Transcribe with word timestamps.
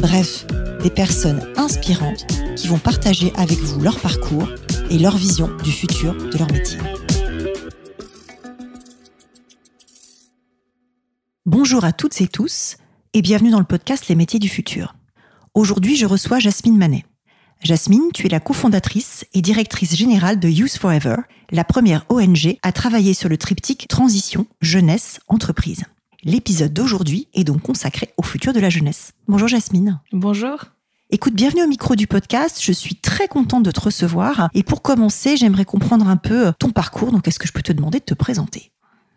bref, 0.00 0.46
des 0.82 0.90
personnes 0.90 1.42
inspirantes 1.56 2.26
qui 2.56 2.68
vont 2.68 2.78
partager 2.78 3.32
avec 3.36 3.58
vous 3.58 3.80
leur 3.80 3.98
parcours 4.00 4.48
et 4.90 4.98
leur 4.98 5.16
vision 5.16 5.50
du 5.64 5.72
futur 5.72 6.14
de 6.14 6.38
leur 6.38 6.50
métier. 6.50 6.78
Bonjour 11.46 11.84
à 11.84 11.92
toutes 11.92 12.20
et 12.20 12.28
tous 12.28 12.76
et 13.12 13.22
bienvenue 13.22 13.50
dans 13.50 13.58
le 13.58 13.64
podcast 13.64 14.08
Les 14.08 14.14
métiers 14.14 14.38
du 14.38 14.48
futur. 14.48 14.94
Aujourd'hui, 15.54 15.96
je 15.96 16.06
reçois 16.06 16.38
Jasmine 16.38 16.76
Manet. 16.76 17.04
Jasmine, 17.62 18.10
tu 18.14 18.26
es 18.26 18.30
la 18.30 18.40
cofondatrice 18.40 19.24
et 19.34 19.42
directrice 19.42 19.96
générale 19.96 20.38
de 20.38 20.48
Youth 20.48 20.76
Forever, 20.78 21.16
la 21.50 21.64
première 21.64 22.04
ONG 22.08 22.56
à 22.62 22.70
travailler 22.70 23.14
sur 23.14 23.28
le 23.28 23.36
triptyque 23.36 23.88
transition, 23.88 24.46
jeunesse, 24.60 25.18
entreprise. 25.26 25.84
L'épisode 26.24 26.72
d'aujourd'hui 26.72 27.28
est 27.32 27.44
donc 27.44 27.62
consacré 27.62 28.12
au 28.16 28.24
futur 28.24 28.52
de 28.52 28.58
la 28.58 28.70
jeunesse. 28.70 29.12
Bonjour 29.28 29.46
Jasmine. 29.46 30.00
Bonjour. 30.12 30.64
Écoute, 31.10 31.34
bienvenue 31.34 31.62
au 31.62 31.68
micro 31.68 31.94
du 31.94 32.08
podcast. 32.08 32.58
Je 32.60 32.72
suis 32.72 32.96
très 32.96 33.28
contente 33.28 33.62
de 33.62 33.70
te 33.70 33.78
recevoir. 33.78 34.50
Et 34.52 34.64
pour 34.64 34.82
commencer, 34.82 35.36
j'aimerais 35.36 35.64
comprendre 35.64 36.08
un 36.08 36.16
peu 36.16 36.52
ton 36.58 36.70
parcours. 36.70 37.12
Donc, 37.12 37.28
est-ce 37.28 37.38
que 37.38 37.46
je 37.46 37.52
peux 37.52 37.62
te 37.62 37.72
demander 37.72 38.00
de 38.00 38.04
te 38.04 38.14
présenter? 38.14 38.72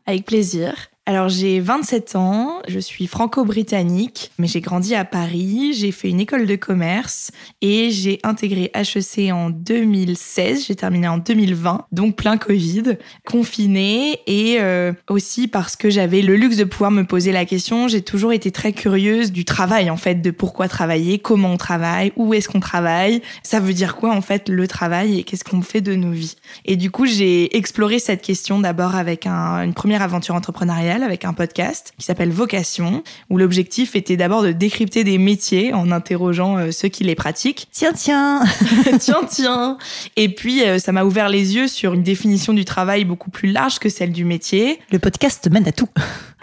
Avec 0.05 0.27
plaisir. 0.27 0.75
Alors 1.07 1.29
j'ai 1.29 1.59
27 1.59 2.15
ans, 2.15 2.61
je 2.67 2.77
suis 2.77 3.07
franco-britannique, 3.07 4.31
mais 4.37 4.45
j'ai 4.45 4.61
grandi 4.61 4.93
à 4.93 5.03
Paris, 5.03 5.73
j'ai 5.73 5.91
fait 5.91 6.09
une 6.09 6.19
école 6.19 6.45
de 6.45 6.55
commerce 6.55 7.31
et 7.59 7.89
j'ai 7.89 8.19
intégré 8.21 8.71
HEC 8.75 9.33
en 9.33 9.49
2016, 9.49 10.67
j'ai 10.67 10.75
terminé 10.75 11.07
en 11.07 11.17
2020, 11.17 11.87
donc 11.91 12.17
plein 12.17 12.37
Covid, 12.37 12.97
confiné 13.25 14.19
et 14.27 14.57
euh, 14.59 14.93
aussi 15.09 15.47
parce 15.47 15.75
que 15.75 15.89
j'avais 15.89 16.21
le 16.21 16.35
luxe 16.35 16.57
de 16.57 16.65
pouvoir 16.65 16.91
me 16.91 17.03
poser 17.03 17.31
la 17.31 17.45
question, 17.45 17.87
j'ai 17.87 18.03
toujours 18.03 18.31
été 18.31 18.51
très 18.51 18.71
curieuse 18.71 19.31
du 19.31 19.43
travail 19.43 19.89
en 19.89 19.97
fait, 19.97 20.21
de 20.21 20.29
pourquoi 20.29 20.67
travailler, 20.67 21.17
comment 21.17 21.53
on 21.53 21.57
travaille, 21.57 22.13
où 22.15 22.35
est-ce 22.35 22.47
qu'on 22.47 22.59
travaille, 22.59 23.23
ça 23.41 23.59
veut 23.59 23.73
dire 23.73 23.95
quoi 23.95 24.15
en 24.15 24.21
fait 24.21 24.49
le 24.49 24.67
travail 24.67 25.17
et 25.17 25.23
qu'est-ce 25.23 25.43
qu'on 25.43 25.63
fait 25.63 25.81
de 25.81 25.95
nos 25.95 26.11
vies. 26.11 26.35
Et 26.65 26.75
du 26.75 26.91
coup 26.91 27.07
j'ai 27.07 27.57
exploré 27.57 27.97
cette 27.97 28.21
question 28.21 28.59
d'abord 28.59 28.95
avec 28.95 29.25
une 29.25 29.73
première 29.73 30.03
aventure 30.03 30.35
entrepreneuriale 30.35 30.90
avec 30.99 31.23
un 31.23 31.33
podcast 31.33 31.93
qui 31.97 32.05
s'appelle 32.05 32.31
Vocation, 32.31 33.03
où 33.29 33.37
l'objectif 33.37 33.95
était 33.95 34.17
d'abord 34.17 34.43
de 34.43 34.51
décrypter 34.51 35.03
des 35.03 35.17
métiers 35.17 35.73
en 35.73 35.91
interrogeant 35.91 36.57
euh, 36.57 36.71
ceux 36.71 36.89
qui 36.89 37.05
les 37.05 37.15
pratiquent. 37.15 37.67
Tiens, 37.71 37.93
tiens 37.93 38.43
Tiens, 38.99 39.21
tiens 39.29 39.77
Et 40.17 40.29
puis, 40.29 40.63
euh, 40.63 40.79
ça 40.79 40.91
m'a 40.91 41.05
ouvert 41.05 41.29
les 41.29 41.55
yeux 41.55 41.67
sur 41.67 41.93
une 41.93 42.03
définition 42.03 42.51
du 42.51 42.65
travail 42.65 43.05
beaucoup 43.05 43.31
plus 43.31 43.51
large 43.51 43.79
que 43.79 43.87
celle 43.89 44.11
du 44.11 44.25
métier. 44.25 44.79
Le 44.91 44.99
podcast 44.99 45.49
mène 45.49 45.67
à 45.67 45.71
tout. 45.71 45.87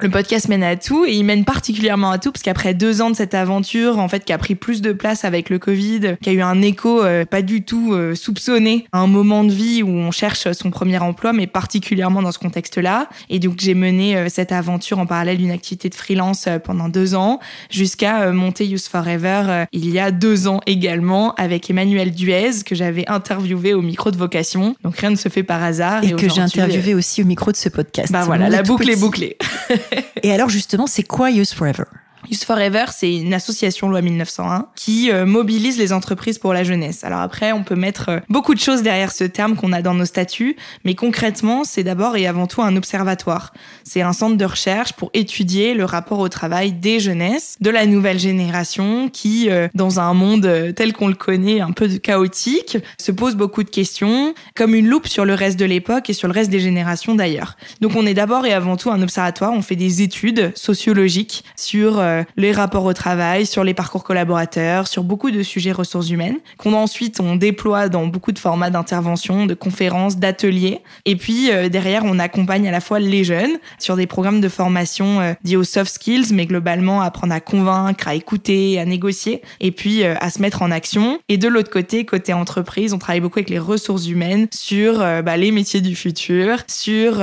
Le 0.00 0.08
podcast 0.08 0.48
mène 0.48 0.62
à 0.62 0.76
tout 0.76 1.04
et 1.04 1.14
il 1.14 1.24
mène 1.24 1.44
particulièrement 1.44 2.12
à 2.12 2.18
tout 2.18 2.30
parce 2.30 2.44
qu'après 2.44 2.72
deux 2.72 3.02
ans 3.02 3.10
de 3.10 3.16
cette 3.16 3.34
aventure, 3.34 3.98
en 3.98 4.08
fait, 4.08 4.24
qui 4.24 4.32
a 4.32 4.38
pris 4.38 4.54
plus 4.54 4.80
de 4.80 4.92
place 4.92 5.24
avec 5.24 5.50
le 5.50 5.58
Covid, 5.58 6.16
qui 6.22 6.30
a 6.30 6.32
eu 6.32 6.40
un 6.40 6.62
écho 6.62 7.02
euh, 7.02 7.24
pas 7.24 7.42
du 7.42 7.64
tout 7.64 7.96
soupçonné 8.14 8.86
à 8.92 9.00
un 9.00 9.08
moment 9.08 9.42
de 9.42 9.52
vie 9.52 9.82
où 9.82 9.88
on 9.88 10.12
cherche 10.12 10.52
son 10.52 10.70
premier 10.70 10.98
emploi, 10.98 11.32
mais 11.32 11.48
particulièrement 11.48 12.22
dans 12.22 12.30
ce 12.30 12.38
contexte-là. 12.38 13.08
Et 13.28 13.40
donc, 13.40 13.58
j'ai 13.58 13.74
mené 13.74 14.28
cette 14.38 14.52
aventure 14.52 15.00
en 15.00 15.06
parallèle 15.06 15.38
d'une 15.38 15.50
activité 15.50 15.88
de 15.88 15.96
freelance 15.96 16.46
euh, 16.46 16.60
pendant 16.60 16.88
deux 16.88 17.16
ans, 17.16 17.40
jusqu'à 17.70 18.22
euh, 18.22 18.32
monter 18.32 18.66
Youth 18.66 18.86
Forever 18.86 19.42
euh, 19.48 19.64
il 19.72 19.90
y 19.90 19.98
a 19.98 20.12
deux 20.12 20.46
ans 20.46 20.60
également 20.66 21.34
avec 21.34 21.68
Emmanuel 21.68 22.12
Duez 22.12 22.62
que 22.64 22.76
j'avais 22.76 23.04
interviewé 23.08 23.74
au 23.74 23.82
micro 23.82 24.12
de 24.12 24.16
vocation. 24.16 24.76
Donc 24.84 24.98
rien 24.98 25.10
ne 25.10 25.16
se 25.16 25.28
fait 25.28 25.42
par 25.42 25.60
hasard. 25.64 26.04
Et, 26.04 26.12
que 26.12 26.28
j'ai 26.28 26.40
interviewé 26.40 26.94
aussi 26.94 27.20
au 27.20 27.26
micro 27.26 27.50
de 27.50 27.56
ce 27.56 27.68
podcast. 27.68 28.12
Bah 28.12 28.22
voilà, 28.24 28.48
la 28.48 28.62
boucle 28.62 28.88
est 28.88 29.00
bouclée. 29.00 29.36
et 30.22 30.32
alors 30.32 30.50
justement, 30.50 30.86
c'est 30.86 31.02
quoi 31.02 31.32
Youth 31.32 31.52
Forever? 31.52 31.84
Youth 32.26 32.44
Forever, 32.44 32.86
c'est 32.92 33.14
une 33.14 33.32
association 33.32 33.88
loi 33.88 34.02
1901 34.02 34.66
qui 34.74 35.10
euh, 35.10 35.24
mobilise 35.24 35.78
les 35.78 35.92
entreprises 35.92 36.38
pour 36.38 36.52
la 36.52 36.64
jeunesse. 36.64 37.04
Alors 37.04 37.20
après, 37.20 37.52
on 37.52 37.62
peut 37.62 37.76
mettre 37.76 38.08
euh, 38.08 38.20
beaucoup 38.28 38.54
de 38.54 38.60
choses 38.60 38.82
derrière 38.82 39.12
ce 39.12 39.24
terme 39.24 39.54
qu'on 39.54 39.72
a 39.72 39.82
dans 39.82 39.94
nos 39.94 40.04
statuts, 40.04 40.56
mais 40.84 40.94
concrètement, 40.94 41.62
c'est 41.64 41.84
d'abord 41.84 42.16
et 42.16 42.26
avant 42.26 42.46
tout 42.46 42.60
un 42.60 42.76
observatoire. 42.76 43.52
C'est 43.84 44.02
un 44.02 44.12
centre 44.12 44.36
de 44.36 44.44
recherche 44.44 44.94
pour 44.94 45.10
étudier 45.14 45.74
le 45.74 45.84
rapport 45.84 46.18
au 46.18 46.28
travail 46.28 46.72
des 46.72 46.98
jeunesses, 46.98 47.56
de 47.60 47.70
la 47.70 47.86
nouvelle 47.86 48.18
génération 48.18 49.08
qui, 49.08 49.48
euh, 49.48 49.68
dans 49.74 50.00
un 50.00 50.12
monde 50.12 50.72
tel 50.74 50.92
qu'on 50.92 51.08
le 51.08 51.14
connaît, 51.14 51.60
un 51.60 51.72
peu 51.72 51.88
chaotique, 51.88 52.78
se 53.00 53.12
pose 53.12 53.36
beaucoup 53.36 53.62
de 53.62 53.70
questions, 53.70 54.34
comme 54.56 54.74
une 54.74 54.88
loupe 54.88 55.06
sur 55.06 55.24
le 55.24 55.34
reste 55.34 55.58
de 55.58 55.64
l'époque 55.64 56.10
et 56.10 56.12
sur 56.12 56.26
le 56.26 56.34
reste 56.34 56.50
des 56.50 56.60
générations 56.60 57.14
d'ailleurs. 57.14 57.56
Donc 57.80 57.94
on 57.94 58.06
est 58.06 58.14
d'abord 58.14 58.44
et 58.44 58.52
avant 58.52 58.76
tout 58.76 58.90
un 58.90 59.00
observatoire, 59.02 59.52
on 59.52 59.62
fait 59.62 59.76
des 59.76 60.02
études 60.02 60.52
sociologiques 60.56 61.44
sur 61.56 62.00
euh, 62.08 62.24
les 62.36 62.52
rapports 62.52 62.84
au 62.84 62.92
travail, 62.92 63.46
sur 63.46 63.64
les 63.64 63.74
parcours 63.74 64.04
collaborateurs, 64.04 64.88
sur 64.88 65.04
beaucoup 65.04 65.30
de 65.30 65.42
sujets 65.42 65.72
ressources 65.72 66.10
humaines, 66.10 66.38
qu'on 66.56 66.72
ensuite 66.72 67.20
on 67.20 67.36
déploie 67.36 67.88
dans 67.88 68.06
beaucoup 68.06 68.32
de 68.32 68.38
formats 68.38 68.70
d'intervention, 68.70 69.46
de 69.46 69.54
conférences, 69.54 70.16
d'ateliers. 70.16 70.80
Et 71.04 71.16
puis 71.16 71.50
euh, 71.50 71.68
derrière, 71.68 72.02
on 72.04 72.18
accompagne 72.18 72.66
à 72.68 72.70
la 72.70 72.80
fois 72.80 72.98
les 72.98 73.24
jeunes 73.24 73.58
sur 73.78 73.96
des 73.96 74.06
programmes 74.06 74.40
de 74.40 74.48
formation 74.48 75.20
euh, 75.20 75.32
dits 75.44 75.56
aux 75.56 75.64
soft 75.64 75.92
skills, 75.92 76.32
mais 76.32 76.46
globalement 76.46 77.02
apprendre 77.02 77.32
à 77.32 77.40
convaincre, 77.40 78.08
à 78.08 78.14
écouter, 78.14 78.80
à 78.80 78.84
négocier, 78.84 79.42
et 79.60 79.70
puis 79.70 80.04
à 80.04 80.30
se 80.30 80.40
mettre 80.40 80.62
en 80.62 80.70
action. 80.70 81.18
Et 81.28 81.36
de 81.36 81.48
l'autre 81.48 81.70
côté, 81.70 82.04
côté 82.04 82.32
entreprise, 82.32 82.92
on 82.92 82.98
travaille 82.98 83.20
beaucoup 83.20 83.38
avec 83.38 83.50
les 83.50 83.58
ressources 83.58 84.08
humaines 84.08 84.48
sur 84.52 84.98
bah, 84.98 85.36
les 85.36 85.50
métiers 85.50 85.80
du 85.80 85.94
futur, 85.94 86.58
sur 86.66 87.22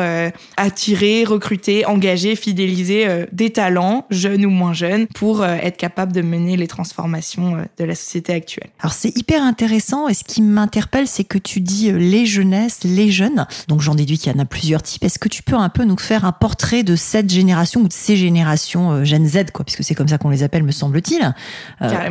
attirer, 0.58 1.24
recruter, 1.24 1.86
engager, 1.86 2.36
fidéliser 2.36 3.26
des 3.32 3.52
talents, 3.52 4.06
jeunes 4.10 4.46
ou 4.46 4.50
moins 4.50 4.74
jeunes 4.76 5.08
pour 5.08 5.42
euh, 5.42 5.56
être 5.62 5.78
capable 5.78 6.12
de 6.12 6.22
mener 6.22 6.58
les 6.58 6.68
transformations 6.68 7.56
euh, 7.56 7.64
de 7.78 7.84
la 7.84 7.96
société 7.96 8.34
actuelle. 8.34 8.70
Alors 8.80 8.94
c'est 8.94 9.16
hyper 9.18 9.44
intéressant 9.44 10.08
et 10.08 10.14
ce 10.14 10.24
qui 10.24 10.42
m'interpelle 10.42 11.08
c'est 11.08 11.24
que 11.24 11.38
tu 11.38 11.62
dis 11.62 11.90
euh, 11.90 11.98
les 11.98 12.26
jeunesses, 12.26 12.84
les 12.84 13.12
jeunes. 13.12 13.48
Donc 13.68 13.82
j'en 13.82 13.96
déduis 13.96 14.18
qu'il 14.18 14.32
y 14.32 14.36
en 14.36 14.40
a 14.40 14.46
plusieurs 14.46 14.82
types. 14.84 15.04
Est-ce 15.04 15.20
que 15.20 15.30
tu 15.30 15.44
peux 15.44 15.56
un 15.56 15.70
peu 15.70 15.84
nous 15.84 15.98
faire 15.98 16.26
un 16.26 16.32
portrait 16.32 16.84
de 16.84 16.96
cette 16.96 17.30
génération 17.30 17.82
ou 17.82 17.88
de 17.88 17.94
ces 17.94 18.18
générations 18.18 19.04
Gen 19.04 19.26
Z 19.26 19.52
quoi? 19.54 19.66
Puisque 19.66 19.84
c'est 19.84 19.96
comme 19.96 20.08
ça 20.08 20.18
qu'on 20.18 20.30
les 20.30 20.44
appelle 20.44 20.64
me 20.64 20.72
semble-t-il. 20.72 21.34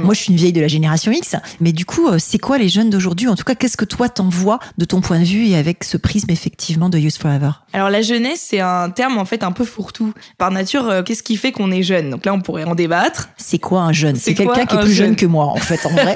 moi 0.01 0.15
je 0.15 0.19
suis 0.19 0.31
une 0.31 0.37
vieille 0.37 0.53
de 0.53 0.61
la 0.61 0.69
génération 0.69 1.13
X 1.13 1.37
mais 1.61 1.73
du 1.73 1.85
coup 1.85 2.09
c'est 2.19 2.39
quoi 2.39 2.59
les 2.59 2.69
jeunes 2.69 2.91
d'aujourd'hui? 2.91 3.29
En 3.29 3.37
tout 3.37 3.45
cas 3.45 3.55
qu'est-ce 3.55 3.77
que 3.77 3.85
toi 3.85 4.09
t'en 4.09 4.29
vois 4.29 4.59
de 4.79 4.85
ton 4.85 5.01
point 5.01 5.19
de 5.19 5.25
vue 5.25 5.47
et 5.47 5.57
avec 5.57 5.85
ce 5.85 5.97
prisme 5.97 6.31
effectivement 6.31 6.89
de 6.89 6.99
Youth 6.99 7.17
Forever? 7.17 7.51
Alors 7.73 7.91
la 7.91 8.03
jeunesse 8.03 8.47
c'est 8.49 8.61
un 8.61 8.91
terme 8.91 9.19
en 9.19 9.25
fait 9.25 9.43
un 9.43 9.53
peu 9.53 9.65
fourre-tout. 9.65 10.15
Par 10.39 10.51
nature 10.51 11.03
qu'est-ce 11.05 11.23
qui 11.23 11.37
fait 11.37 11.53
qu'on 11.53 11.71
est 11.71 11.83
jeune? 11.83 12.11
Donc 12.11 12.25
là 12.25 12.33
on 12.33 12.41
pourrait 12.41 12.54
en 12.63 12.75
débattre. 12.75 13.31
C'est 13.37 13.59
quoi 13.59 13.81
un 13.83 13.93
jeune? 13.93 14.17
C'est 14.17 14.35
quelqu'un 14.35 14.67
qui 14.67 14.77
est 14.77 14.81
plus 14.81 14.93
jeune? 14.93 15.17
que 15.17 15.27
moi, 15.27 15.47
en 15.47 15.57
fait, 15.57 15.85
en 15.87 15.91
vrai. 15.91 16.15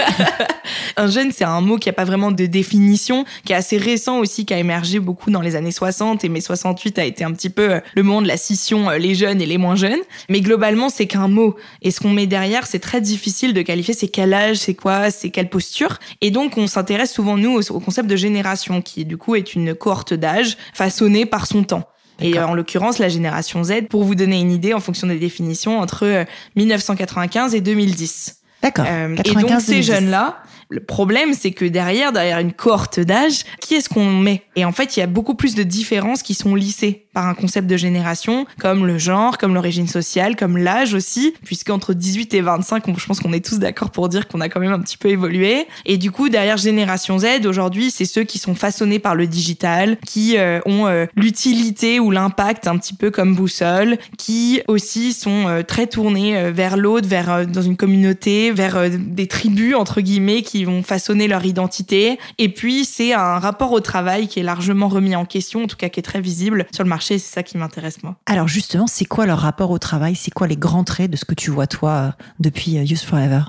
un 0.96 1.08
jeune, 1.08 1.32
c'est 1.32 1.44
un 1.44 1.60
mot 1.60 1.76
qui 1.76 1.88
a 1.88 1.92
pas 1.92 2.04
vraiment 2.04 2.30
de 2.30 2.46
définition, 2.46 3.24
qui 3.44 3.52
est 3.52 3.56
assez 3.56 3.76
récent 3.76 4.18
aussi, 4.18 4.44
qui 4.44 4.54
a 4.54 4.58
émergé 4.58 4.98
beaucoup 4.98 5.30
dans 5.30 5.40
les 5.40 5.56
années 5.56 5.70
60 5.70 6.24
et 6.24 6.28
mai 6.28 6.40
68 6.40 6.98
a 6.98 7.04
été 7.04 7.24
un 7.24 7.32
petit 7.32 7.50
peu 7.50 7.74
euh, 7.74 7.80
le 7.94 8.02
moment 8.02 8.22
de 8.22 8.28
la 8.28 8.36
scission, 8.36 8.90
euh, 8.90 8.98
les 8.98 9.14
jeunes 9.14 9.40
et 9.40 9.46
les 9.46 9.58
moins 9.58 9.76
jeunes. 9.76 10.00
Mais 10.28 10.40
globalement, 10.40 10.88
c'est 10.88 11.06
qu'un 11.06 11.28
mot. 11.28 11.56
Et 11.82 11.90
ce 11.90 12.00
qu'on 12.00 12.10
met 12.10 12.26
derrière, 12.26 12.66
c'est 12.66 12.78
très 12.78 13.00
difficile 13.00 13.54
de 13.54 13.62
qualifier. 13.62 13.94
C'est 13.94 14.08
quel 14.08 14.34
âge, 14.34 14.56
c'est 14.56 14.74
quoi, 14.74 15.10
c'est 15.10 15.30
quelle 15.30 15.48
posture. 15.48 15.98
Et 16.20 16.30
donc, 16.30 16.56
on 16.56 16.66
s'intéresse 16.66 17.12
souvent, 17.12 17.36
nous, 17.36 17.60
au 17.70 17.80
concept 17.80 18.08
de 18.08 18.16
génération, 18.16 18.82
qui 18.82 19.04
du 19.04 19.16
coup 19.16 19.34
est 19.34 19.54
une 19.54 19.74
cohorte 19.74 20.14
d'âge 20.14 20.56
façonnée 20.72 21.26
par 21.26 21.46
son 21.46 21.64
temps. 21.64 21.88
Et 22.20 22.38
en 22.38 22.54
l'occurrence, 22.54 22.98
la 22.98 23.08
génération 23.08 23.62
Z, 23.62 23.86
pour 23.88 24.04
vous 24.04 24.14
donner 24.14 24.40
une 24.40 24.50
idée 24.50 24.74
en 24.74 24.80
fonction 24.80 25.06
des 25.06 25.18
définitions, 25.18 25.78
entre 25.78 26.24
1995 26.56 27.54
euh, 27.54 27.56
et 27.56 27.60
2010. 27.60 28.36
D'accord. 28.62 28.86
Euh, 28.88 29.16
et 29.24 29.34
donc 29.34 29.60
ces 29.60 29.82
jeunes-là, 29.82 30.42
le 30.70 30.80
problème, 30.80 31.32
c'est 31.32 31.52
que 31.52 31.64
derrière, 31.64 32.12
derrière 32.12 32.38
une 32.38 32.52
cohorte 32.52 33.00
d'âge, 33.00 33.44
qui 33.60 33.74
est-ce 33.74 33.88
qu'on 33.88 34.04
met? 34.04 34.42
Et 34.54 34.64
en 34.64 34.72
fait, 34.72 34.96
il 34.96 35.00
y 35.00 35.02
a 35.02 35.06
beaucoup 35.06 35.34
plus 35.34 35.54
de 35.54 35.62
différences 35.62 36.22
qui 36.22 36.34
sont 36.34 36.54
lissées 36.54 37.06
par 37.14 37.26
un 37.26 37.34
concept 37.34 37.66
de 37.66 37.76
génération, 37.76 38.46
comme 38.60 38.86
le 38.86 38.98
genre, 38.98 39.38
comme 39.38 39.54
l'origine 39.54 39.88
sociale, 39.88 40.36
comme 40.36 40.56
l'âge 40.56 40.94
aussi, 40.94 41.34
puisqu'entre 41.44 41.94
18 41.94 42.34
et 42.34 42.40
25, 42.42 42.84
je 42.96 43.06
pense 43.06 43.20
qu'on 43.20 43.32
est 43.32 43.44
tous 43.44 43.58
d'accord 43.58 43.90
pour 43.90 44.08
dire 44.08 44.28
qu'on 44.28 44.40
a 44.40 44.48
quand 44.48 44.60
même 44.60 44.72
un 44.72 44.78
petit 44.78 44.98
peu 44.98 45.08
évolué. 45.08 45.66
Et 45.86 45.96
du 45.96 46.10
coup, 46.10 46.28
derrière 46.28 46.58
Génération 46.58 47.18
Z, 47.18 47.46
aujourd'hui, 47.46 47.90
c'est 47.90 48.04
ceux 48.04 48.24
qui 48.24 48.38
sont 48.38 48.54
façonnés 48.54 48.98
par 48.98 49.14
le 49.14 49.26
digital, 49.26 49.96
qui 50.06 50.36
euh, 50.36 50.60
ont 50.66 50.86
euh, 50.86 51.06
l'utilité 51.16 51.98
ou 51.98 52.10
l'impact 52.10 52.68
un 52.68 52.76
petit 52.76 52.94
peu 52.94 53.10
comme 53.10 53.34
boussole, 53.34 53.98
qui 54.16 54.60
aussi 54.68 55.12
sont 55.12 55.48
euh, 55.48 55.62
très 55.62 55.86
tournés 55.86 56.52
vers 56.52 56.76
l'autre, 56.76 57.08
vers 57.08 57.46
dans 57.46 57.62
une 57.62 57.76
communauté, 57.76 58.52
vers 58.52 58.90
des 58.90 59.26
tribus 59.26 59.74
entre 59.74 60.00
guillemets 60.00 60.42
qui 60.42 60.57
vont 60.64 60.82
façonner 60.82 61.28
leur 61.28 61.44
identité. 61.44 62.18
Et 62.38 62.48
puis 62.48 62.84
c'est 62.84 63.12
un 63.12 63.38
rapport 63.38 63.72
au 63.72 63.80
travail 63.80 64.28
qui 64.28 64.40
est 64.40 64.42
largement 64.42 64.88
remis 64.88 65.16
en 65.16 65.24
question, 65.24 65.64
en 65.64 65.66
tout 65.66 65.76
cas 65.76 65.88
qui 65.88 66.00
est 66.00 66.02
très 66.02 66.20
visible 66.20 66.66
sur 66.72 66.84
le 66.84 66.88
marché. 66.88 67.18
C'est 67.18 67.34
ça 67.34 67.42
qui 67.42 67.58
m'intéresse 67.58 68.02
moi. 68.02 68.16
Alors 68.26 68.48
justement, 68.48 68.86
c'est 68.86 69.04
quoi 69.04 69.26
leur 69.26 69.38
rapport 69.38 69.70
au 69.70 69.78
travail? 69.78 70.14
C'est 70.14 70.30
quoi 70.30 70.46
les 70.46 70.56
grands 70.56 70.84
traits 70.84 71.10
de 71.10 71.16
ce 71.16 71.24
que 71.24 71.34
tu 71.34 71.50
vois 71.50 71.66
toi 71.66 72.14
depuis 72.38 72.72
Youth 72.72 73.00
Forever? 73.00 73.42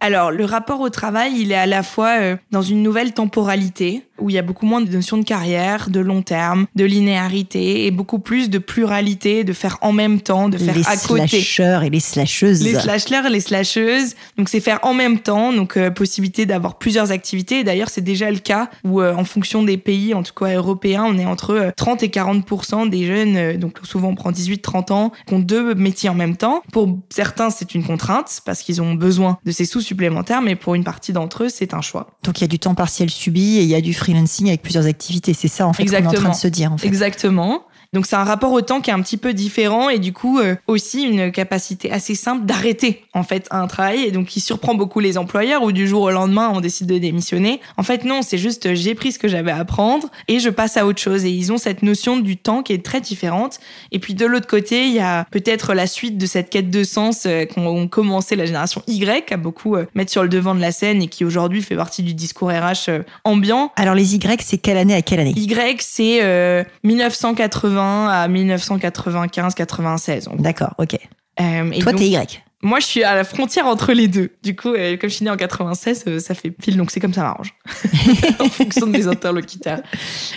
Alors, 0.00 0.30
le 0.30 0.44
rapport 0.44 0.80
au 0.80 0.90
travail, 0.90 1.32
il 1.38 1.52
est 1.52 1.56
à 1.56 1.66
la 1.66 1.82
fois 1.82 2.16
dans 2.50 2.62
une 2.62 2.82
nouvelle 2.82 3.12
temporalité, 3.12 4.02
où 4.18 4.30
il 4.30 4.34
y 4.34 4.38
a 4.38 4.42
beaucoup 4.42 4.66
moins 4.66 4.80
de 4.80 4.90
notions 4.90 5.18
de 5.18 5.24
carrière, 5.24 5.90
de 5.90 6.00
long 6.00 6.22
terme, 6.22 6.66
de 6.74 6.84
linéarité 6.84 7.86
et 7.86 7.90
beaucoup 7.90 8.18
plus 8.18 8.50
de 8.50 8.58
pluralité, 8.58 9.44
de 9.44 9.52
faire 9.52 9.78
en 9.80 9.92
même 9.92 10.20
temps, 10.20 10.48
de 10.48 10.58
faire 10.58 10.76
à 10.88 10.96
côté. 10.96 11.22
Les 11.22 11.28
slasheurs 11.28 11.82
et 11.82 11.90
les 11.90 12.00
slasheuses. 12.00 12.62
Les 12.62 12.74
slasheurs 12.74 13.26
et 13.26 13.30
les 13.30 13.40
slasheuses. 13.40 14.14
Donc 14.38 14.48
c'est 14.48 14.60
faire 14.60 14.80
en 14.82 14.94
même 14.94 15.18
temps, 15.18 15.52
donc 15.52 15.76
euh, 15.76 15.90
possibilité 15.90 16.46
d'avoir 16.46 16.78
plusieurs 16.78 17.12
activités. 17.12 17.64
D'ailleurs, 17.64 17.90
c'est 17.90 18.00
déjà 18.00 18.30
le 18.30 18.38
cas 18.38 18.70
où 18.84 19.00
euh, 19.00 19.14
en 19.14 19.24
fonction 19.24 19.62
des 19.62 19.76
pays, 19.76 20.14
en 20.14 20.22
tout 20.22 20.34
cas 20.34 20.54
européens, 20.54 21.04
on 21.06 21.18
est 21.18 21.26
entre 21.26 21.72
30 21.76 22.02
euh, 22.02 22.06
et 22.06 22.10
40 22.10 22.90
des 22.90 23.06
jeunes, 23.06 23.56
donc 23.56 23.78
souvent 23.82 24.08
on 24.08 24.14
prend 24.14 24.30
18-30 24.30 24.92
ans, 24.92 25.12
qui 25.26 25.34
ont 25.34 25.38
deux 25.38 25.74
métiers 25.74 26.08
en 26.08 26.14
même 26.14 26.36
temps. 26.36 26.62
Pour 26.72 26.98
certains, 27.10 27.50
c'est 27.50 27.74
une 27.74 27.84
contrainte 27.84 28.40
parce 28.44 28.62
qu'ils 28.62 28.80
ont 28.82 28.94
besoin 28.94 29.38
de 29.44 29.50
ces 29.50 29.64
sous 29.64 29.80
supplémentaires, 29.86 30.42
mais 30.42 30.56
pour 30.56 30.74
une 30.74 30.84
partie 30.84 31.12
d'entre 31.12 31.44
eux, 31.44 31.48
c'est 31.48 31.74
un 31.74 31.80
choix. 31.80 32.08
Donc 32.22 32.40
il 32.40 32.42
y 32.42 32.44
a 32.44 32.48
du 32.48 32.58
temps 32.58 32.74
partiel 32.74 33.10
subi 33.10 33.58
et 33.58 33.62
il 33.62 33.68
y 33.68 33.74
a 33.74 33.80
du 33.80 33.94
freelancing 33.94 34.48
avec 34.48 34.62
plusieurs 34.62 34.86
activités. 34.86 35.32
C'est 35.32 35.48
ça, 35.48 35.66
en 35.66 35.72
fait, 35.72 35.84
qu'on 35.84 35.92
est 35.92 36.06
en 36.06 36.12
train 36.12 36.30
de 36.30 36.34
se 36.34 36.48
dire. 36.48 36.72
En 36.72 36.78
fait. 36.78 36.86
Exactement. 36.86 37.62
Donc 37.96 38.04
c'est 38.04 38.16
un 38.16 38.24
rapport 38.24 38.52
au 38.52 38.60
temps 38.60 38.82
qui 38.82 38.90
est 38.90 38.92
un 38.92 39.00
petit 39.00 39.16
peu 39.16 39.32
différent 39.32 39.88
et 39.88 39.98
du 39.98 40.12
coup 40.12 40.38
euh, 40.38 40.54
aussi 40.66 41.04
une 41.04 41.32
capacité 41.32 41.90
assez 41.90 42.14
simple 42.14 42.44
d'arrêter 42.44 43.06
en 43.14 43.22
fait 43.22 43.48
un 43.50 43.66
travail 43.68 44.04
et 44.04 44.10
donc 44.10 44.26
qui 44.26 44.40
surprend 44.40 44.74
beaucoup 44.74 45.00
les 45.00 45.16
employeurs 45.16 45.62
où 45.62 45.72
du 45.72 45.88
jour 45.88 46.02
au 46.02 46.10
lendemain 46.10 46.52
on 46.52 46.60
décide 46.60 46.88
de 46.88 46.98
démissionner. 46.98 47.58
En 47.78 47.82
fait 47.82 48.04
non, 48.04 48.20
c'est 48.20 48.36
juste 48.36 48.74
j'ai 48.74 48.94
pris 48.94 49.12
ce 49.12 49.18
que 49.18 49.28
j'avais 49.28 49.50
à 49.50 49.56
apprendre 49.56 50.10
et 50.28 50.40
je 50.40 50.50
passe 50.50 50.76
à 50.76 50.84
autre 50.84 51.00
chose 51.00 51.24
et 51.24 51.30
ils 51.30 51.54
ont 51.54 51.56
cette 51.56 51.82
notion 51.82 52.18
du 52.18 52.36
temps 52.36 52.62
qui 52.62 52.74
est 52.74 52.84
très 52.84 53.00
différente. 53.00 53.60
Et 53.92 53.98
puis 53.98 54.12
de 54.12 54.26
l'autre 54.26 54.46
côté, 54.46 54.84
il 54.84 54.92
y 54.92 55.00
a 55.00 55.24
peut-être 55.30 55.72
la 55.72 55.86
suite 55.86 56.18
de 56.18 56.26
cette 56.26 56.50
quête 56.50 56.68
de 56.68 56.84
sens 56.84 57.22
euh, 57.24 57.46
qu'ont 57.46 57.88
commencé 57.88 58.36
la 58.36 58.44
génération 58.44 58.82
Y 58.88 59.32
à 59.32 59.38
beaucoup 59.38 59.74
euh, 59.74 59.86
mettre 59.94 60.12
sur 60.12 60.22
le 60.22 60.28
devant 60.28 60.54
de 60.54 60.60
la 60.60 60.70
scène 60.70 61.00
et 61.00 61.08
qui 61.08 61.24
aujourd'hui 61.24 61.62
fait 61.62 61.76
partie 61.76 62.02
du 62.02 62.12
discours 62.12 62.50
RH 62.50 62.90
ambiant. 63.24 63.72
Alors 63.74 63.94
les 63.94 64.16
Y, 64.16 64.42
c'est 64.42 64.58
quelle 64.58 64.76
année 64.76 64.92
à 64.92 65.00
quelle 65.00 65.20
année? 65.20 65.32
Y, 65.34 65.80
c'est 65.80 66.66
1980 66.84 67.85
à 68.08 68.28
1995-96. 68.28 70.36
D'accord, 70.36 70.74
ok. 70.78 70.96
Euh, 71.40 71.70
et 71.72 71.80
Toi, 71.80 71.92
t'es 71.92 72.08
Y. 72.08 72.42
Moi, 72.62 72.80
je 72.80 72.86
suis 72.86 73.04
à 73.04 73.14
la 73.14 73.24
frontière 73.24 73.66
entre 73.66 73.92
les 73.92 74.08
deux. 74.08 74.30
Du 74.42 74.56
coup, 74.56 74.70
euh, 74.70 74.96
comme 74.96 75.10
je 75.10 75.14
suis 75.14 75.24
née 75.24 75.30
en 75.30 75.36
96, 75.36 76.04
euh, 76.08 76.18
ça 76.18 76.34
fait 76.34 76.50
pile, 76.50 76.78
donc 76.78 76.90
c'est 76.90 77.00
comme 77.00 77.12
ça 77.12 77.22
m'arrange. 77.22 77.54
en 78.40 78.48
fonction 78.48 78.86
de 78.86 78.92
mes 78.92 79.06
interlocuteurs. 79.06 79.82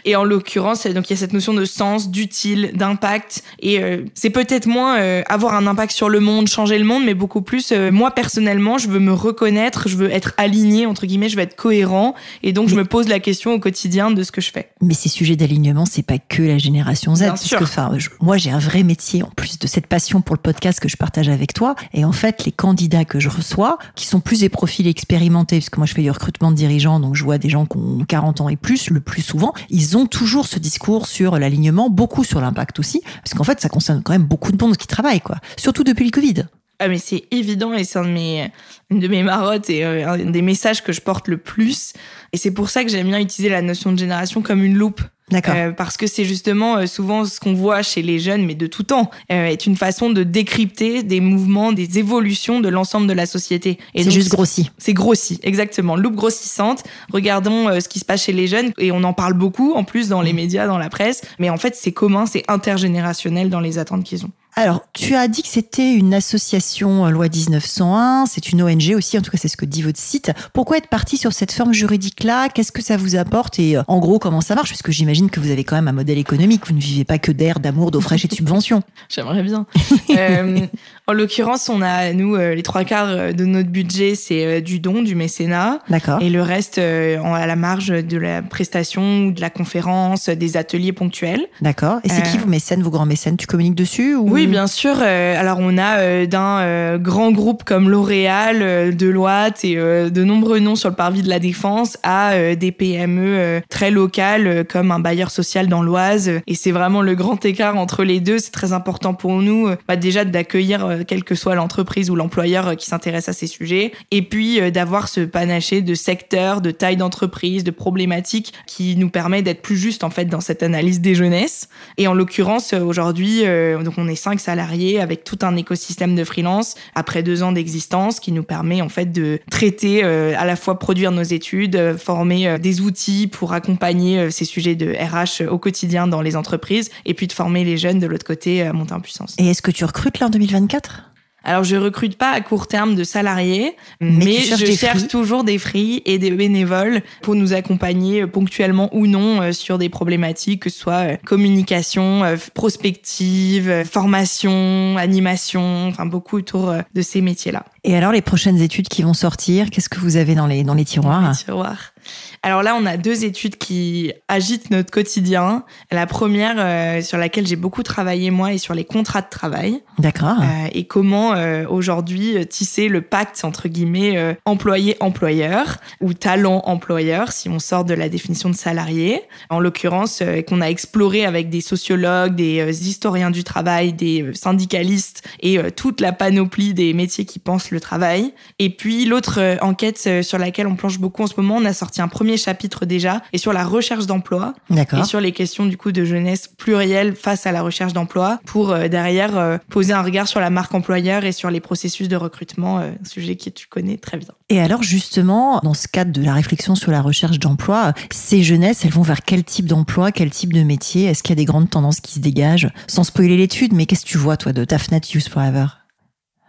Et 0.03 0.17
en 0.17 0.25
l'occurrence, 0.25 0.85
donc 0.87 1.09
il 1.09 1.13
y 1.13 1.15
a 1.15 1.17
cette 1.17 1.31
notion 1.31 1.53
de 1.53 1.63
sens, 1.63 2.11
d'utile, 2.11 2.71
d'impact. 2.73 3.43
Et 3.61 3.81
euh, 3.81 4.03
c'est 4.15 4.31
peut-être 4.31 4.67
moins 4.67 4.99
avoir 5.29 5.53
un 5.53 5.65
impact 5.65 5.93
sur 5.93 6.09
le 6.09 6.19
monde, 6.19 6.47
changer 6.47 6.77
le 6.77 6.83
monde, 6.83 7.05
mais 7.05 7.13
beaucoup 7.13 7.41
plus, 7.41 7.71
moi 7.71 8.11
personnellement, 8.11 8.77
je 8.77 8.89
veux 8.89 8.99
me 8.99 9.13
reconnaître, 9.13 9.87
je 9.87 9.95
veux 9.95 10.11
être 10.11 10.33
aligné, 10.37 10.85
entre 10.85 11.05
guillemets, 11.05 11.29
je 11.29 11.37
veux 11.37 11.43
être 11.43 11.55
cohérent. 11.55 12.15
Et 12.43 12.51
donc, 12.51 12.67
je 12.67 12.75
me 12.75 12.83
pose 12.83 13.07
la 13.07 13.19
question 13.19 13.53
au 13.53 13.59
quotidien 13.59 14.11
de 14.11 14.23
ce 14.23 14.31
que 14.31 14.41
je 14.41 14.51
fais. 14.51 14.69
Mais 14.81 14.93
ces 14.93 15.09
sujets 15.09 15.37
d'alignement, 15.37 15.85
c'est 15.85 16.03
pas 16.03 16.17
que 16.17 16.41
la 16.41 16.57
génération 16.57 17.15
Z. 17.15 17.19
Bien 17.19 17.29
parce 17.29 17.43
sûr. 17.43 17.59
Que, 17.59 18.23
moi, 18.23 18.37
j'ai 18.37 18.51
un 18.51 18.59
vrai 18.59 18.83
métier, 18.83 19.23
en 19.23 19.29
plus 19.29 19.57
de 19.57 19.67
cette 19.67 19.87
passion 19.87 20.21
pour 20.21 20.35
le 20.35 20.41
podcast 20.41 20.79
que 20.79 20.89
je 20.89 20.97
partage 20.97 21.29
avec 21.29 21.53
toi. 21.53 21.75
Et 21.93 22.03
en 22.05 22.08
fait, 22.11 22.45
les 22.45 22.51
candidats 22.51 23.05
que 23.05 23.19
je 23.19 23.29
reçois, 23.29 23.77
qui 23.95 24.05
sont 24.05 24.19
plus 24.19 24.41
des 24.41 24.49
profils 24.49 24.87
expérimentés, 24.87 25.59
parce 25.59 25.69
que 25.69 25.79
moi 25.79 25.85
je 25.85 25.93
fais 25.93 26.01
du 26.01 26.11
recrutement 26.11 26.51
de 26.51 26.55
dirigeants, 26.55 26.99
donc 26.99 27.15
je 27.15 27.23
vois 27.23 27.37
des 27.37 27.49
gens 27.49 27.65
qui 27.65 27.77
ont 27.77 28.05
40 28.07 28.41
ans 28.41 28.49
et 28.49 28.55
plus, 28.55 28.89
le 28.89 28.99
plus 28.99 29.21
souvent, 29.21 29.53
ils 29.69 29.97
ont 29.97 30.05
toujours 30.05 30.47
ce 30.47 30.59
discours 30.59 31.07
sur 31.07 31.37
l'alignement, 31.37 31.89
beaucoup 31.89 32.23
sur 32.23 32.41
l'impact 32.41 32.79
aussi, 32.79 33.01
parce 33.23 33.33
qu'en 33.33 33.43
fait, 33.43 33.59
ça 33.59 33.69
concerne 33.69 34.01
quand 34.03 34.13
même 34.13 34.23
beaucoup 34.23 34.51
de 34.51 34.63
monde 34.63 34.77
qui 34.77 34.87
travaillent, 34.87 35.21
quoi. 35.21 35.37
Surtout 35.57 35.83
depuis 35.83 36.05
le 36.05 36.11
Covid. 36.11 36.45
Ah 36.79 36.87
mais 36.87 36.97
c'est 36.97 37.25
évident 37.31 37.73
et 37.73 37.83
c'est 37.83 37.99
un 37.99 38.05
de 38.05 38.09
mes, 38.09 38.51
une 38.89 38.99
de 38.99 39.07
mes 39.07 39.23
marottes 39.23 39.69
et 39.69 39.83
euh, 39.83 40.09
un 40.09 40.17
des 40.17 40.41
messages 40.41 40.83
que 40.83 40.91
je 40.93 41.01
porte 41.01 41.27
le 41.27 41.37
plus. 41.37 41.93
Et 42.33 42.37
c'est 42.37 42.51
pour 42.51 42.69
ça 42.69 42.83
que 42.83 42.89
j'aime 42.89 43.07
bien 43.07 43.19
utiliser 43.19 43.49
la 43.49 43.61
notion 43.61 43.91
de 43.91 43.99
génération 43.99 44.41
comme 44.41 44.63
une 44.63 44.77
loupe. 44.77 45.01
D'accord. 45.31 45.53
Euh, 45.55 45.71
parce 45.71 45.97
que 45.97 46.07
c'est 46.07 46.25
justement 46.25 46.77
euh, 46.77 46.85
souvent 46.87 47.25
ce 47.25 47.39
qu'on 47.39 47.53
voit 47.53 47.81
chez 47.81 48.01
les 48.01 48.19
jeunes, 48.19 48.45
mais 48.45 48.55
de 48.55 48.67
tout 48.67 48.83
temps, 48.83 49.09
euh, 49.31 49.45
est 49.45 49.65
une 49.65 49.75
façon 49.75 50.09
de 50.09 50.23
décrypter 50.23 51.03
des 51.03 51.21
mouvements, 51.21 51.71
des 51.71 51.99
évolutions 51.99 52.59
de 52.59 52.69
l'ensemble 52.69 53.07
de 53.07 53.13
la 53.13 53.25
société. 53.25 53.77
Et 53.93 54.03
c'est 54.03 54.11
juste 54.11 54.29
grossi. 54.29 54.71
C'est 54.77 54.93
grossi, 54.93 55.39
exactement. 55.43 55.95
Loupe 55.95 56.15
grossissante. 56.15 56.83
Regardons 57.11 57.79
ce 57.79 57.87
qui 57.87 57.99
se 57.99 58.05
passe 58.05 58.23
chez 58.23 58.33
les 58.33 58.47
jeunes 58.47 58.71
et 58.77 58.91
on 58.91 59.03
en 59.03 59.13
parle 59.13 59.33
beaucoup 59.33 59.73
en 59.73 59.83
plus 59.83 60.09
dans 60.09 60.21
les 60.21 60.33
mm. 60.33 60.35
médias, 60.35 60.67
dans 60.67 60.77
la 60.77 60.89
presse. 60.89 61.21
Mais 61.37 61.49
en 61.49 61.57
fait, 61.57 61.75
c'est 61.75 61.91
commun, 61.91 62.25
c'est 62.25 62.43
intergénérationnel 62.47 63.49
dans 63.49 63.59
les 63.59 63.77
attentes 63.77 64.03
qu'ils 64.03 64.25
ont. 64.25 64.31
Alors, 64.59 64.85
tu 64.93 65.15
as 65.15 65.29
dit 65.29 65.41
que 65.41 65.47
c'était 65.47 65.93
une 65.93 66.13
association 66.13 67.09
loi 67.09 67.29
1901, 67.29 68.25
c'est 68.25 68.51
une 68.51 68.61
ONG 68.61 68.93
aussi, 68.93 69.17
en 69.17 69.21
tout 69.21 69.31
cas 69.31 69.37
c'est 69.37 69.47
ce 69.47 69.55
que 69.55 69.63
dit 69.63 69.81
votre 69.81 69.99
site. 69.99 70.31
Pourquoi 70.53 70.77
être 70.77 70.89
parti 70.89 71.15
sur 71.15 71.31
cette 71.31 71.53
forme 71.53 71.73
juridique-là? 71.73 72.49
Qu'est-ce 72.49 72.73
que 72.73 72.81
ça 72.81 72.97
vous 72.97 73.15
apporte? 73.15 73.57
Et 73.57 73.77
en 73.87 73.99
gros, 73.99 74.19
comment 74.19 74.41
ça 74.41 74.55
marche? 74.55 74.67
Puisque 74.67 74.91
j'imagine 74.91 75.29
que 75.29 75.39
vous 75.39 75.51
avez 75.51 75.63
quand 75.63 75.77
même 75.77 75.87
un 75.87 75.93
modèle 75.93 76.17
économique. 76.17 76.67
Vous 76.67 76.73
ne 76.73 76.81
vivez 76.81 77.05
pas 77.05 77.19
que 77.19 77.31
d'air, 77.31 77.61
d'amour, 77.61 77.91
d'eau 77.91 78.01
fraîche 78.01 78.25
et 78.25 78.27
de 78.27 78.33
subventions. 78.33 78.83
J'aimerais 79.09 79.43
bien. 79.43 79.65
euh, 80.09 80.67
en 81.09 81.13
l'occurrence, 81.13 81.69
on 81.69 81.81
a, 81.81 82.13
nous, 82.13 82.35
euh, 82.35 82.53
les 82.53 82.61
trois 82.61 82.83
quarts 82.83 83.07
euh, 83.09 83.31
de 83.31 83.43
notre 83.43 83.69
budget, 83.69 84.13
c'est 84.13 84.45
euh, 84.45 84.61
du 84.61 84.79
don, 84.79 85.01
du 85.01 85.15
mécénat. 85.15 85.79
D'accord. 85.89 86.21
Et 86.21 86.29
le 86.29 86.43
reste, 86.43 86.77
à 86.77 87.47
la 87.47 87.55
marge 87.55 87.87
de 87.87 88.17
la 88.17 88.43
prestation 88.43 89.29
de 89.29 89.41
la 89.41 89.49
conférence, 89.49 90.29
des 90.29 90.55
ateliers 90.55 90.93
ponctuels. 90.93 91.47
D'accord. 91.61 91.99
Et 92.03 92.09
c'est 92.09 92.21
qui 92.21 92.37
vos 92.37 92.45
mécènes, 92.45 92.83
vos 92.83 92.91
grands 92.91 93.07
mécènes? 93.07 93.37
Tu 93.37 93.47
communiques 93.47 93.73
dessus 93.73 94.13
ou... 94.13 94.29
Oui, 94.29 94.45
bien 94.49 94.67
sûr. 94.67 95.01
alors, 95.01 95.57
on 95.59 95.77
a 95.77 96.25
d'un 96.25 96.97
grand 96.97 97.31
groupe 97.31 97.63
comme 97.63 97.89
L'Oréal, 97.89 98.95
Deloitte 98.95 99.63
et 99.63 99.75
de 99.75 100.23
nombreux 100.23 100.59
noms 100.59 100.75
sur 100.75 100.89
le 100.89 100.95
parvis 100.95 101.21
de 101.21 101.29
la 101.29 101.39
Défense 101.39 101.97
à 102.03 102.55
des 102.55 102.71
PME 102.71 103.61
très 103.69 103.91
locales 103.91 104.65
comme 104.65 104.91
un 104.91 104.99
bailleur 104.99 105.31
social 105.31 105.67
dans 105.67 105.81
l'Oise. 105.81 106.31
Et 106.47 106.55
c'est 106.55 106.71
vraiment 106.71 107.01
le 107.01 107.15
grand 107.15 107.43
écart 107.45 107.77
entre 107.77 108.03
les 108.03 108.19
deux. 108.19 108.39
C'est 108.39 108.51
très 108.51 108.73
important 108.73 109.13
pour 109.13 109.41
nous, 109.41 109.69
bah, 109.87 109.95
déjà 109.95 110.25
d'accueillir, 110.25 110.85
euh, 110.85 111.03
quelle 111.05 111.23
que 111.23 111.35
soit 111.35 111.55
l'entreprise 111.55 112.09
ou 112.09 112.15
l'employeur 112.15 112.69
euh, 112.69 112.75
qui 112.75 112.85
s'intéresse 112.85 113.29
à 113.29 113.33
ces 113.33 113.47
sujets. 113.47 113.91
Et 114.11 114.21
puis 114.21 114.59
euh, 114.59 114.71
d'avoir 114.71 115.07
ce 115.07 115.21
panaché 115.21 115.81
de 115.81 115.93
secteurs, 115.93 116.61
de 116.61 116.71
taille 116.71 116.97
d'entreprise, 116.97 117.63
de 117.63 117.71
problématiques 117.71 118.53
qui 118.65 118.95
nous 118.95 119.09
permet 119.09 119.41
d'être 119.41 119.61
plus 119.61 119.77
juste 119.77 120.03
en 120.03 120.09
fait 120.09 120.25
dans 120.25 120.41
cette 120.41 120.63
analyse 120.63 121.01
des 121.01 121.15
jeunesses. 121.15 121.69
Et 121.97 122.07
en 122.07 122.13
l'occurrence, 122.13 122.73
aujourd'hui, 122.73 123.43
donc 123.83 123.93
on 123.97 124.07
est 124.07 124.15
cinq 124.15 124.38
salariés 124.39 124.99
avec 124.99 125.23
tout 125.23 125.37
un 125.41 125.55
écosystème 125.55 126.15
de 126.15 126.23
freelance 126.23 126.75
après 126.95 127.23
deux 127.23 127.43
ans 127.43 127.51
d'existence 127.51 128.19
qui 128.19 128.31
nous 128.31 128.43
permet 128.43 128.81
en 128.81 128.89
fait 128.89 129.11
de 129.11 129.39
traiter 129.51 130.03
à 130.03 130.45
la 130.45 130.55
fois 130.55 130.79
produire 130.79 131.11
nos 131.11 131.23
études, 131.23 131.97
former 131.97 132.57
des 132.59 132.81
outils 132.81 133.27
pour 133.27 133.53
accompagner 133.53 134.31
ces 134.31 134.45
sujets 134.45 134.75
de 134.75 134.93
RH 134.93 135.49
au 135.49 135.57
quotidien 135.57 136.07
dans 136.07 136.21
les 136.21 136.35
entreprises 136.35 136.89
et 137.05 137.13
puis 137.13 137.27
de 137.27 137.33
former 137.33 137.63
les 137.63 137.77
jeunes 137.77 137.99
de 137.99 138.07
l'autre 138.07 138.25
côté 138.25 138.63
à 138.63 138.73
monter 138.73 138.93
en 138.93 138.99
puissance. 138.99 139.35
Et 139.37 139.49
est-ce 139.49 139.61
que 139.61 139.71
tu 139.71 139.85
recrutes 139.85 140.19
là 140.19 140.27
en 140.27 140.29
2024 140.29 141.08
alors, 141.43 141.63
je 141.63 141.75
recrute 141.77 142.17
pas 142.17 142.31
à 142.31 142.41
court 142.41 142.67
terme 142.67 142.95
de 142.95 143.03
salariés, 143.03 143.75
mais, 144.01 144.39
je 144.41 144.65
cherche 144.73 145.07
toujours 145.07 145.43
des 145.43 145.57
free 145.57 146.01
et 146.05 146.17
des 146.17 146.31
bénévoles 146.31 147.01
pour 147.21 147.35
nous 147.35 147.53
accompagner 147.53 148.23
euh, 148.23 148.27
ponctuellement 148.27 148.89
ou 148.93 149.07
non 149.07 149.41
euh, 149.41 149.51
sur 149.51 149.77
des 149.77 149.89
problématiques, 149.89 150.63
que 150.63 150.69
ce 150.69 150.79
soit 150.79 151.13
euh, 151.13 151.17
communication, 151.25 152.23
prospective, 152.53 153.83
formation, 153.89 154.97
animation, 154.97 155.87
enfin 155.87 156.05
beaucoup 156.05 156.37
autour 156.37 156.73
de 156.93 157.01
ces 157.01 157.21
métiers-là. 157.21 157.65
Et 157.83 157.95
alors, 157.95 158.11
les 158.11 158.21
prochaines 158.21 158.61
études 158.61 158.89
qui 158.89 159.01
vont 159.03 159.13
sortir, 159.13 159.69
qu'est-ce 159.69 159.89
que 159.89 159.99
vous 159.99 160.17
avez 160.17 160.35
dans 160.35 160.47
les, 160.47 160.63
dans 160.63 160.73
les 160.73 160.85
tiroirs? 160.85 161.21
Dans 161.21 161.29
les 161.29 161.35
tiroirs. 161.35 161.93
Alors 162.41 162.63
là, 162.63 162.75
on 162.79 162.85
a 162.85 162.95
deux 162.97 163.25
études 163.25 163.57
qui 163.57 164.13
agitent 164.27 164.71
notre 164.71 164.91
quotidien. 164.91 165.63
La 165.91 166.05
première, 166.07 166.55
euh, 166.57 167.01
sur 167.01 167.17
laquelle 167.17 167.45
j'ai 167.45 167.55
beaucoup 167.55 167.83
travaillé 167.83 168.31
moi, 168.31 168.53
est 168.53 168.57
sur 168.57 168.73
les 168.73 168.85
contrats 168.85 169.21
de 169.21 169.29
travail. 169.29 169.81
D'accord. 169.97 170.37
Euh, 170.39 170.67
et 170.71 170.85
comment 170.85 171.33
euh, 171.33 171.65
aujourd'hui 171.69 172.47
tisser 172.47 172.87
le 172.87 173.01
pacte 173.01 173.43
entre 173.43 173.67
guillemets 173.67 174.37
employé-employeur 174.45 175.77
ou 176.01 176.13
talent-employeur, 176.13 177.31
si 177.31 177.49
on 177.49 177.59
sort 177.59 177.83
de 177.83 177.93
la 177.93 178.09
définition 178.09 178.49
de 178.49 178.55
salarié. 178.55 179.21
En 179.49 179.59
l'occurrence, 179.59 180.23
qu'on 180.47 180.61
a 180.61 180.67
exploré 180.67 181.25
avec 181.25 181.49
des 181.49 181.61
sociologues, 181.61 182.35
des 182.35 182.87
historiens 182.87 183.31
du 183.31 183.43
travail, 183.43 183.93
des 183.93 184.31
syndicalistes 184.33 185.23
et 185.41 185.59
toute 185.71 186.01
la 186.01 186.13
panoplie 186.13 186.73
des 186.73 186.93
métiers 186.93 187.25
qui 187.25 187.39
pensent 187.39 187.71
le 187.71 187.79
travail. 187.79 188.33
Et 188.59 188.69
puis 188.69 189.05
l'autre 189.05 189.57
enquête 189.61 190.23
sur 190.23 190.37
laquelle 190.37 190.67
on 190.67 190.75
planche 190.75 190.99
beaucoup 190.99 191.23
en 191.23 191.27
ce 191.27 191.33
moment, 191.37 191.57
on 191.57 191.65
a 191.65 191.73
sorti 191.73 191.89
sorti 191.89 192.01
un 192.01 192.07
premier 192.07 192.28
chapitre 192.37 192.85
déjà 192.85 193.21
et 193.33 193.37
sur 193.37 193.53
la 193.53 193.63
recherche 193.63 194.05
d'emploi. 194.05 194.53
Et 194.69 195.03
sur 195.03 195.19
les 195.19 195.31
questions 195.31 195.65
du 195.65 195.77
coup 195.77 195.91
de 195.91 196.03
jeunesse 196.03 196.47
plurielle 196.47 197.15
face 197.15 197.45
à 197.45 197.51
la 197.51 197.61
recherche 197.61 197.93
d'emploi 197.93 198.39
pour 198.45 198.71
euh, 198.71 198.87
derrière 198.87 199.37
euh, 199.37 199.57
poser 199.69 199.93
un 199.93 200.01
regard 200.01 200.27
sur 200.27 200.39
la 200.39 200.49
marque 200.49 200.73
employeur 200.73 201.25
et 201.25 201.31
sur 201.31 201.49
les 201.49 201.59
processus 201.59 202.07
de 202.07 202.15
recrutement, 202.15 202.79
euh, 202.79 202.91
sujet 203.03 203.35
que 203.35 203.49
tu 203.49 203.67
connais 203.67 203.97
très 203.97 204.17
bien. 204.17 204.29
Et 204.49 204.59
alors 204.59 204.83
justement, 204.83 205.59
dans 205.63 205.73
ce 205.73 205.87
cadre 205.87 206.11
de 206.11 206.23
la 206.23 206.33
réflexion 206.33 206.75
sur 206.75 206.91
la 206.91 207.01
recherche 207.01 207.39
d'emploi, 207.39 207.93
ces 208.11 208.43
jeunesses, 208.43 208.85
elles 208.85 208.91
vont 208.91 209.01
vers 209.01 209.21
quel 209.21 209.43
type 209.43 209.65
d'emploi, 209.65 210.11
quel 210.11 210.29
type 210.29 210.53
de 210.53 210.63
métier? 210.63 211.05
Est-ce 211.05 211.23
qu'il 211.23 211.31
y 211.31 211.37
a 211.37 211.41
des 211.41 211.45
grandes 211.45 211.69
tendances 211.69 212.01
qui 212.01 212.13
se 212.13 212.19
dégagent? 212.19 212.69
Sans 212.87 213.03
spoiler 213.03 213.37
l'étude, 213.37 213.73
mais 213.73 213.85
qu'est-ce 213.85 214.05
que 214.05 214.09
tu 214.09 214.17
vois 214.17 214.37
toi 214.37 214.53
de 214.53 214.63
Tafnat 214.65 215.01
Youth 215.13 215.29
Forever? 215.29 215.67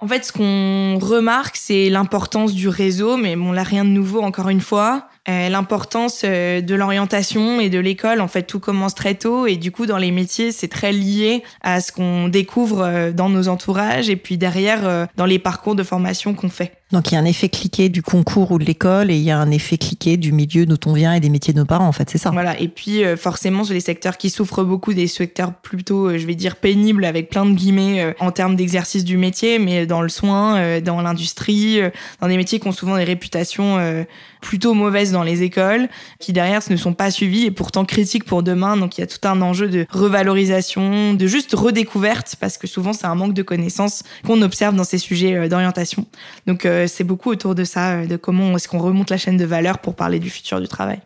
En 0.02 0.08
fait, 0.08 0.24
ce 0.24 0.32
qu'on 0.32 0.98
remarque, 0.98 1.56
c'est 1.56 1.90
l'importance 1.90 2.54
du 2.54 2.68
réseau, 2.68 3.18
mais 3.18 3.36
bon, 3.36 3.52
là, 3.52 3.62
rien 3.62 3.84
de 3.84 3.90
nouveau, 3.90 4.22
encore 4.22 4.48
une 4.48 4.62
fois. 4.62 5.08
Euh, 5.28 5.50
l'importance 5.50 6.22
euh, 6.24 6.62
de 6.62 6.74
l'orientation 6.74 7.60
et 7.60 7.68
de 7.68 7.78
l'école, 7.78 8.22
en 8.22 8.28
fait, 8.28 8.44
tout 8.44 8.58
commence 8.58 8.94
très 8.94 9.14
tôt. 9.14 9.46
Et 9.46 9.56
du 9.56 9.70
coup, 9.70 9.84
dans 9.84 9.98
les 9.98 10.12
métiers, 10.12 10.50
c'est 10.50 10.68
très 10.68 10.92
lié 10.92 11.42
à 11.60 11.82
ce 11.82 11.92
qu'on 11.92 12.28
découvre 12.28 12.80
euh, 12.80 13.12
dans 13.12 13.28
nos 13.28 13.48
entourages 13.48 14.08
et 14.08 14.16
puis 14.16 14.38
derrière, 14.38 14.86
euh, 14.86 15.04
dans 15.16 15.26
les 15.26 15.38
parcours 15.38 15.74
de 15.74 15.82
formation 15.82 16.32
qu'on 16.32 16.48
fait. 16.48 16.80
Donc 16.92 17.12
il 17.12 17.14
y 17.14 17.16
a 17.16 17.20
un 17.20 17.24
effet 17.24 17.48
cliqué 17.48 17.88
du 17.88 18.02
concours 18.02 18.50
ou 18.50 18.58
de 18.58 18.64
l'école 18.64 19.12
et 19.12 19.16
il 19.16 19.22
y 19.22 19.30
a 19.30 19.38
un 19.38 19.52
effet 19.52 19.78
cliqué 19.78 20.16
du 20.16 20.32
milieu 20.32 20.66
d'où 20.66 20.76
on 20.86 20.92
vient 20.92 21.14
et 21.14 21.20
des 21.20 21.28
métiers 21.28 21.54
de 21.54 21.58
nos 21.58 21.64
parents, 21.64 21.86
en 21.86 21.92
fait, 21.92 22.10
c'est 22.10 22.18
ça 22.18 22.30
Voilà. 22.30 22.58
Et 22.58 22.66
puis, 22.66 23.04
euh, 23.04 23.16
forcément, 23.16 23.62
sur 23.62 23.74
les 23.74 23.80
secteurs 23.80 24.16
qui 24.16 24.28
souffrent 24.28 24.64
beaucoup, 24.64 24.92
des 24.92 25.06
secteurs 25.06 25.54
plutôt, 25.54 26.08
euh, 26.08 26.18
je 26.18 26.26
vais 26.26 26.34
dire, 26.34 26.56
pénibles, 26.56 27.04
avec 27.04 27.30
plein 27.30 27.46
de 27.46 27.52
guillemets 27.52 28.02
euh, 28.02 28.12
en 28.18 28.32
termes 28.32 28.56
d'exercice 28.56 29.04
du 29.04 29.18
métier, 29.18 29.60
mais 29.60 29.86
dans 29.86 30.02
le 30.02 30.08
soin, 30.08 30.56
euh, 30.56 30.80
dans 30.80 31.00
l'industrie, 31.00 31.80
euh, 31.80 31.90
dans 32.20 32.26
des 32.26 32.36
métiers 32.36 32.58
qui 32.58 32.66
ont 32.66 32.72
souvent 32.72 32.96
des 32.96 33.04
réputations 33.04 33.78
euh, 33.78 34.02
plutôt 34.40 34.74
mauvaises 34.74 35.09
dans 35.12 35.22
les 35.22 35.42
écoles, 35.42 35.88
qui 36.18 36.32
derrière 36.32 36.60
ne 36.68 36.76
sont 36.76 36.92
pas 36.92 37.10
suivis 37.10 37.46
et 37.46 37.50
pourtant 37.50 37.84
critiques 37.84 38.24
pour 38.24 38.42
demain. 38.42 38.76
Donc, 38.76 38.98
il 38.98 39.00
y 39.00 39.04
a 39.04 39.06
tout 39.06 39.26
un 39.26 39.40
enjeu 39.42 39.68
de 39.68 39.86
revalorisation, 39.90 41.14
de 41.14 41.26
juste 41.26 41.54
redécouverte, 41.54 42.36
parce 42.40 42.58
que 42.58 42.66
souvent, 42.66 42.92
c'est 42.92 43.06
un 43.06 43.14
manque 43.14 43.34
de 43.34 43.42
connaissances 43.42 44.02
qu'on 44.26 44.42
observe 44.42 44.74
dans 44.74 44.84
ces 44.84 44.98
sujets 44.98 45.34
euh, 45.34 45.48
d'orientation. 45.48 46.06
Donc, 46.46 46.66
euh, 46.66 46.86
c'est 46.86 47.04
beaucoup 47.04 47.30
autour 47.30 47.54
de 47.54 47.64
ça, 47.64 47.92
euh, 47.92 48.06
de 48.06 48.16
comment 48.16 48.56
est-ce 48.56 48.68
qu'on 48.68 48.78
remonte 48.78 49.10
la 49.10 49.16
chaîne 49.16 49.36
de 49.36 49.44
valeur 49.44 49.78
pour 49.78 49.94
parler 49.94 50.18
du 50.18 50.30
futur 50.30 50.60
du 50.60 50.68
travail. 50.68 51.00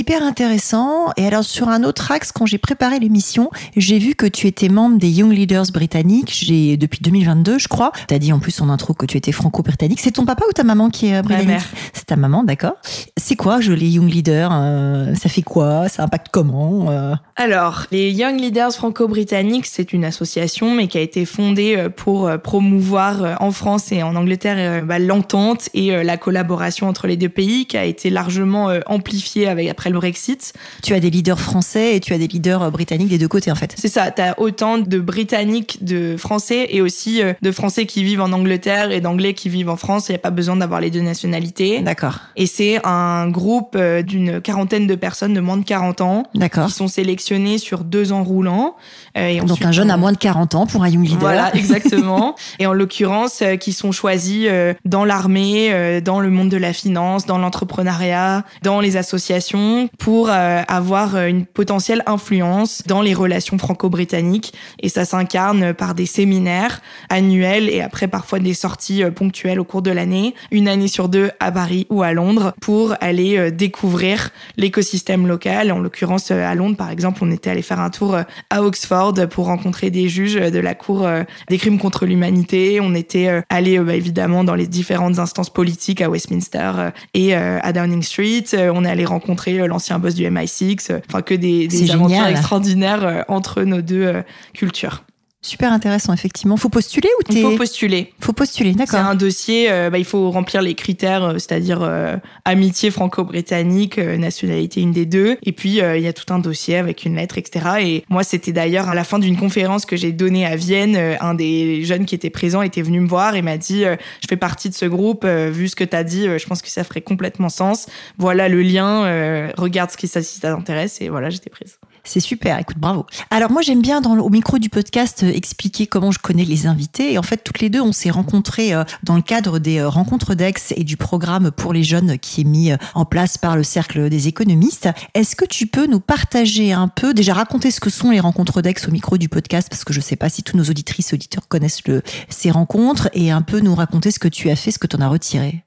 Hyper 0.00 0.22
intéressant. 0.22 1.10
Et 1.18 1.26
alors, 1.26 1.44
sur 1.44 1.68
un 1.68 1.84
autre 1.84 2.10
axe, 2.10 2.32
quand 2.32 2.46
j'ai 2.46 2.56
préparé 2.56 2.98
l'émission, 2.98 3.50
j'ai 3.76 3.98
vu 3.98 4.14
que 4.14 4.24
tu 4.24 4.46
étais 4.46 4.70
membre 4.70 4.96
des 4.96 5.10
Young 5.10 5.30
Leaders 5.30 5.66
britanniques 5.74 6.32
j'ai, 6.32 6.78
depuis 6.78 7.00
2022, 7.02 7.58
je 7.58 7.68
crois. 7.68 7.92
Tu 8.08 8.14
as 8.14 8.18
dit 8.18 8.32
en 8.32 8.38
plus 8.38 8.62
en 8.62 8.70
intro 8.70 8.94
que 8.94 9.04
tu 9.04 9.18
étais 9.18 9.30
franco-britannique. 9.30 10.00
C'est 10.00 10.12
ton 10.12 10.24
papa 10.24 10.46
ou 10.48 10.52
ta 10.54 10.64
maman 10.64 10.88
qui 10.88 11.08
est 11.08 11.18
euh, 11.18 11.22
britannique. 11.22 11.60
C'est 11.92 12.06
ta 12.06 12.16
maman, 12.16 12.44
d'accord. 12.44 12.76
C'est 13.18 13.36
quoi, 13.36 13.60
je, 13.60 13.74
les 13.74 13.88
Young 13.90 14.10
Leaders 14.10 14.48
euh, 14.54 15.14
Ça 15.16 15.28
fait 15.28 15.42
quoi? 15.42 15.90
Ça 15.90 16.04
impacte 16.04 16.28
comment 16.32 16.90
euh? 16.90 17.14
Alors, 17.36 17.84
les 17.90 18.10
Young 18.10 18.40
Leaders 18.40 18.72
franco-britanniques, 18.72 19.66
c'est 19.66 19.92
une 19.92 20.06
association, 20.06 20.74
mais 20.74 20.88
qui 20.88 20.96
a 20.96 21.02
été 21.02 21.26
fondée 21.26 21.88
pour 21.94 22.30
promouvoir 22.42 23.36
en 23.42 23.50
France 23.50 23.92
et 23.92 24.02
en 24.02 24.16
Angleterre 24.16 24.82
bah, 24.82 24.98
l'entente 24.98 25.68
et 25.74 26.02
la 26.02 26.16
collaboration 26.16 26.88
entre 26.88 27.06
les 27.06 27.18
deux 27.18 27.28
pays, 27.28 27.66
qui 27.66 27.76
a 27.76 27.84
été 27.84 28.08
largement 28.08 28.70
amplifiée 28.86 29.46
avec 29.46 29.68
après 29.68 29.89
le 29.90 29.98
Brexit. 29.98 30.52
Tu 30.82 30.94
as 30.94 31.00
des 31.00 31.10
leaders 31.10 31.40
français 31.40 31.96
et 31.96 32.00
tu 32.00 32.12
as 32.12 32.18
des 32.18 32.28
leaders 32.28 32.62
euh, 32.62 32.70
britanniques 32.70 33.08
des 33.08 33.18
deux 33.18 33.28
côtés, 33.28 33.50
en 33.50 33.54
fait. 33.54 33.74
C'est 33.76 33.88
ça, 33.88 34.10
t'as 34.10 34.34
autant 34.38 34.78
de 34.78 34.98
Britanniques, 34.98 35.84
de 35.84 36.16
Français 36.16 36.66
et 36.70 36.80
aussi 36.80 37.22
euh, 37.22 37.32
de 37.42 37.52
Français 37.52 37.86
qui 37.86 38.04
vivent 38.04 38.20
en 38.20 38.32
Angleterre 38.32 38.90
et 38.90 39.00
d'Anglais 39.00 39.34
qui 39.34 39.48
vivent 39.48 39.68
en 39.68 39.76
France. 39.76 40.08
Il 40.08 40.12
n'y 40.12 40.16
a 40.16 40.20
pas 40.20 40.30
besoin 40.30 40.56
d'avoir 40.56 40.80
les 40.80 40.90
deux 40.90 41.00
nationalités. 41.00 41.80
D'accord. 41.80 42.20
Et 42.36 42.46
c'est 42.46 42.80
un 42.84 43.28
groupe 43.28 43.74
euh, 43.76 44.02
d'une 44.02 44.40
quarantaine 44.40 44.86
de 44.86 44.94
personnes 44.94 45.34
de 45.34 45.40
moins 45.40 45.56
de 45.56 45.64
40 45.64 46.00
ans 46.00 46.22
D'accord. 46.34 46.66
qui 46.66 46.72
sont 46.72 46.88
sélectionnés 46.88 47.58
sur 47.58 47.84
deux 47.84 48.12
ans 48.12 48.24
roulants. 48.24 48.76
Et 49.14 49.38
Donc 49.40 49.50
ensuite, 49.50 49.66
un 49.66 49.72
jeune 49.72 49.90
à 49.90 49.96
moins 49.96 50.12
de 50.12 50.18
40 50.18 50.54
ans 50.54 50.66
pour 50.66 50.84
un 50.84 50.88
Young 50.88 51.04
Leader. 51.04 51.20
Voilà, 51.20 51.54
exactement. 51.54 52.34
et 52.58 52.66
en 52.66 52.72
l'occurrence, 52.72 53.42
qui 53.60 53.72
sont 53.72 53.92
choisis 53.92 54.48
dans 54.84 55.04
l'armée, 55.04 56.00
dans 56.00 56.20
le 56.20 56.30
monde 56.30 56.48
de 56.48 56.56
la 56.56 56.72
finance, 56.72 57.26
dans 57.26 57.38
l'entrepreneuriat, 57.38 58.44
dans 58.62 58.80
les 58.80 58.96
associations, 58.96 59.69
pour 59.98 60.28
euh, 60.30 60.62
avoir 60.68 61.16
euh, 61.16 61.26
une 61.26 61.46
potentielle 61.46 62.02
influence 62.06 62.82
dans 62.86 63.02
les 63.02 63.14
relations 63.14 63.58
franco-britanniques. 63.58 64.52
Et 64.80 64.88
ça 64.88 65.04
s'incarne 65.04 65.74
par 65.74 65.94
des 65.94 66.06
séminaires 66.06 66.80
annuels 67.08 67.68
et 67.68 67.80
après 67.80 68.08
parfois 68.08 68.38
des 68.38 68.54
sorties 68.54 69.02
euh, 69.02 69.10
ponctuelles 69.10 69.60
au 69.60 69.64
cours 69.64 69.82
de 69.82 69.90
l'année, 69.90 70.34
une 70.50 70.68
année 70.68 70.88
sur 70.88 71.08
deux 71.08 71.30
à 71.40 71.52
Paris 71.52 71.86
ou 71.90 72.02
à 72.02 72.12
Londres, 72.12 72.54
pour 72.60 72.94
aller 73.00 73.50
découvrir 73.50 74.30
l'écosystème 74.56 75.26
local. 75.26 75.72
En 75.72 75.78
l'occurrence, 75.78 76.30
à 76.30 76.54
Londres, 76.54 76.76
par 76.76 76.90
exemple, 76.90 77.20
on 77.22 77.30
était 77.30 77.50
allé 77.50 77.62
faire 77.62 77.80
un 77.80 77.90
tour 77.90 78.16
à 78.50 78.62
Oxford 78.62 79.14
pour 79.30 79.46
rencontrer 79.46 79.90
des 79.90 80.08
juges 80.08 80.34
de 80.34 80.58
la 80.58 80.74
Cour 80.74 81.08
des 81.48 81.58
crimes 81.58 81.78
contre 81.78 82.06
l'humanité. 82.06 82.80
On 82.80 82.94
était 82.94 83.42
allé 83.48 83.78
bah, 83.78 83.94
évidemment 83.94 84.44
dans 84.44 84.54
les 84.54 84.66
différentes 84.66 85.18
instances 85.18 85.50
politiques 85.50 86.00
à 86.00 86.08
Westminster 86.08 86.90
et 87.14 87.34
à 87.34 87.72
Downing 87.72 88.02
Street. 88.02 88.44
On 88.54 88.84
est 88.84 88.90
allé 88.90 89.04
rencontrer 89.04 89.59
euh, 89.60 89.66
l'ancien 89.66 89.98
boss 89.98 90.14
du 90.14 90.24
MI6. 90.24 90.90
euh, 90.92 91.00
Enfin, 91.08 91.22
que 91.22 91.34
des, 91.34 91.68
des 91.68 91.90
aventures 91.90 92.16
génial. 92.16 92.32
extraordinaires 92.32 93.04
euh, 93.04 93.22
entre 93.28 93.62
nos 93.62 93.80
deux 93.82 94.22
cultures. 94.54 95.04
Super 95.42 95.72
intéressant, 95.72 96.12
effectivement. 96.12 96.58
Faut 96.58 96.68
postuler 96.68 97.08
ou 97.18 97.22
t'es... 97.22 97.36
Il 97.36 97.42
faut 97.42 97.56
postuler. 97.56 98.12
Faut 98.20 98.34
postuler, 98.34 98.72
C'est 98.72 98.78
d'accord. 98.78 99.00
un 99.00 99.14
dossier, 99.14 99.70
euh, 99.70 99.88
bah, 99.88 99.96
il 99.96 100.04
faut 100.04 100.30
remplir 100.30 100.60
les 100.60 100.74
critères, 100.74 101.24
euh, 101.24 101.32
c'est-à-dire 101.34 101.80
euh, 101.82 102.18
amitié 102.44 102.90
franco-britannique, 102.90 103.96
euh, 103.98 104.18
nationalité 104.18 104.82
une 104.82 104.92
des 104.92 105.06
deux, 105.06 105.38
et 105.42 105.52
puis 105.52 105.80
euh, 105.80 105.96
il 105.96 106.04
y 106.04 106.08
a 106.08 106.12
tout 106.12 106.30
un 106.32 106.40
dossier 106.40 106.76
avec 106.76 107.06
une 107.06 107.16
lettre, 107.16 107.38
etc. 107.38 107.66
Et 107.80 108.04
moi, 108.10 108.22
c'était 108.22 108.52
d'ailleurs 108.52 108.90
à 108.90 108.94
la 108.94 109.02
fin 109.02 109.18
d'une 109.18 109.38
conférence 109.38 109.86
que 109.86 109.96
j'ai 109.96 110.12
donnée 110.12 110.44
à 110.44 110.56
Vienne, 110.56 110.94
euh, 110.96 111.16
un 111.20 111.32
des 111.32 111.84
jeunes 111.84 112.04
qui 112.04 112.14
était 112.14 112.28
présent 112.28 112.60
était 112.60 112.82
venu 112.82 113.00
me 113.00 113.08
voir 113.08 113.34
et 113.34 113.40
m'a 113.40 113.56
dit, 113.56 113.86
euh, 113.86 113.96
je 114.22 114.28
fais 114.28 114.36
partie 114.36 114.68
de 114.68 114.74
ce 114.74 114.84
groupe, 114.84 115.24
euh, 115.24 115.50
vu 115.50 115.68
ce 115.68 115.76
que 115.76 115.84
tu 115.84 115.96
as 115.96 116.04
dit, 116.04 116.28
euh, 116.28 116.36
je 116.36 116.46
pense 116.46 116.60
que 116.60 116.68
ça 116.68 116.84
ferait 116.84 117.00
complètement 117.00 117.48
sens. 117.48 117.86
Voilà 118.18 118.50
le 118.50 118.60
lien, 118.60 119.04
euh, 119.04 119.50
regarde 119.56 119.90
ce 119.90 119.96
qui 119.96 120.06
ça 120.06 120.22
si 120.22 120.38
ça 120.38 120.54
t'intéresse, 120.54 121.00
et 121.00 121.08
voilà, 121.08 121.30
j'étais 121.30 121.48
prise. 121.48 121.78
C'est 122.04 122.20
super, 122.20 122.58
écoute, 122.58 122.78
bravo. 122.78 123.06
Alors 123.30 123.50
moi 123.50 123.62
j'aime 123.62 123.82
bien 123.82 124.00
dans 124.00 124.16
au 124.18 124.30
micro 124.30 124.58
du 124.58 124.68
podcast 124.68 125.22
euh, 125.22 125.32
expliquer 125.32 125.86
comment 125.86 126.10
je 126.10 126.18
connais 126.18 126.44
les 126.44 126.66
invités. 126.66 127.12
Et 127.12 127.18
en 127.18 127.22
fait 127.22 127.42
toutes 127.44 127.60
les 127.60 127.70
deux 127.70 127.80
on 127.80 127.92
s'est 127.92 128.10
rencontrés 128.10 128.74
euh, 128.74 128.84
dans 129.02 129.16
le 129.16 129.22
cadre 129.22 129.58
des 129.58 129.78
euh, 129.78 129.88
rencontres 129.88 130.34
d'Aix 130.34 130.54
et 130.76 130.84
du 130.84 130.96
programme 130.96 131.50
pour 131.50 131.72
les 131.72 131.84
jeunes 131.84 132.18
qui 132.18 132.42
est 132.42 132.44
mis 132.44 132.72
euh, 132.72 132.76
en 132.94 133.04
place 133.04 133.38
par 133.38 133.56
le 133.56 133.62
cercle 133.62 134.08
des 134.08 134.28
économistes. 134.28 134.88
Est-ce 135.14 135.36
que 135.36 135.44
tu 135.44 135.66
peux 135.66 135.86
nous 135.86 136.00
partager 136.00 136.72
un 136.72 136.88
peu, 136.88 137.14
déjà 137.14 137.34
raconter 137.34 137.70
ce 137.70 137.80
que 137.80 137.90
sont 137.90 138.10
les 138.10 138.20
rencontres 138.20 138.62
d'Aix 138.62 138.74
au 138.86 138.90
micro 138.90 139.18
du 139.18 139.28
podcast 139.28 139.68
parce 139.70 139.84
que 139.84 139.92
je 139.92 140.00
sais 140.00 140.16
pas 140.16 140.28
si 140.28 140.42
tous 140.42 140.56
nos 140.56 140.64
auditrices 140.64 141.12
auditeurs 141.12 141.48
connaissent 141.48 141.86
le, 141.86 142.02
ces 142.28 142.50
rencontres 142.50 143.08
et 143.12 143.30
un 143.30 143.42
peu 143.42 143.60
nous 143.60 143.74
raconter 143.74 144.10
ce 144.10 144.18
que 144.18 144.28
tu 144.28 144.50
as 144.50 144.56
fait, 144.56 144.70
ce 144.70 144.78
que 144.78 144.86
tu 144.86 144.96
en 144.96 145.00
as 145.00 145.08
retiré. 145.08 145.64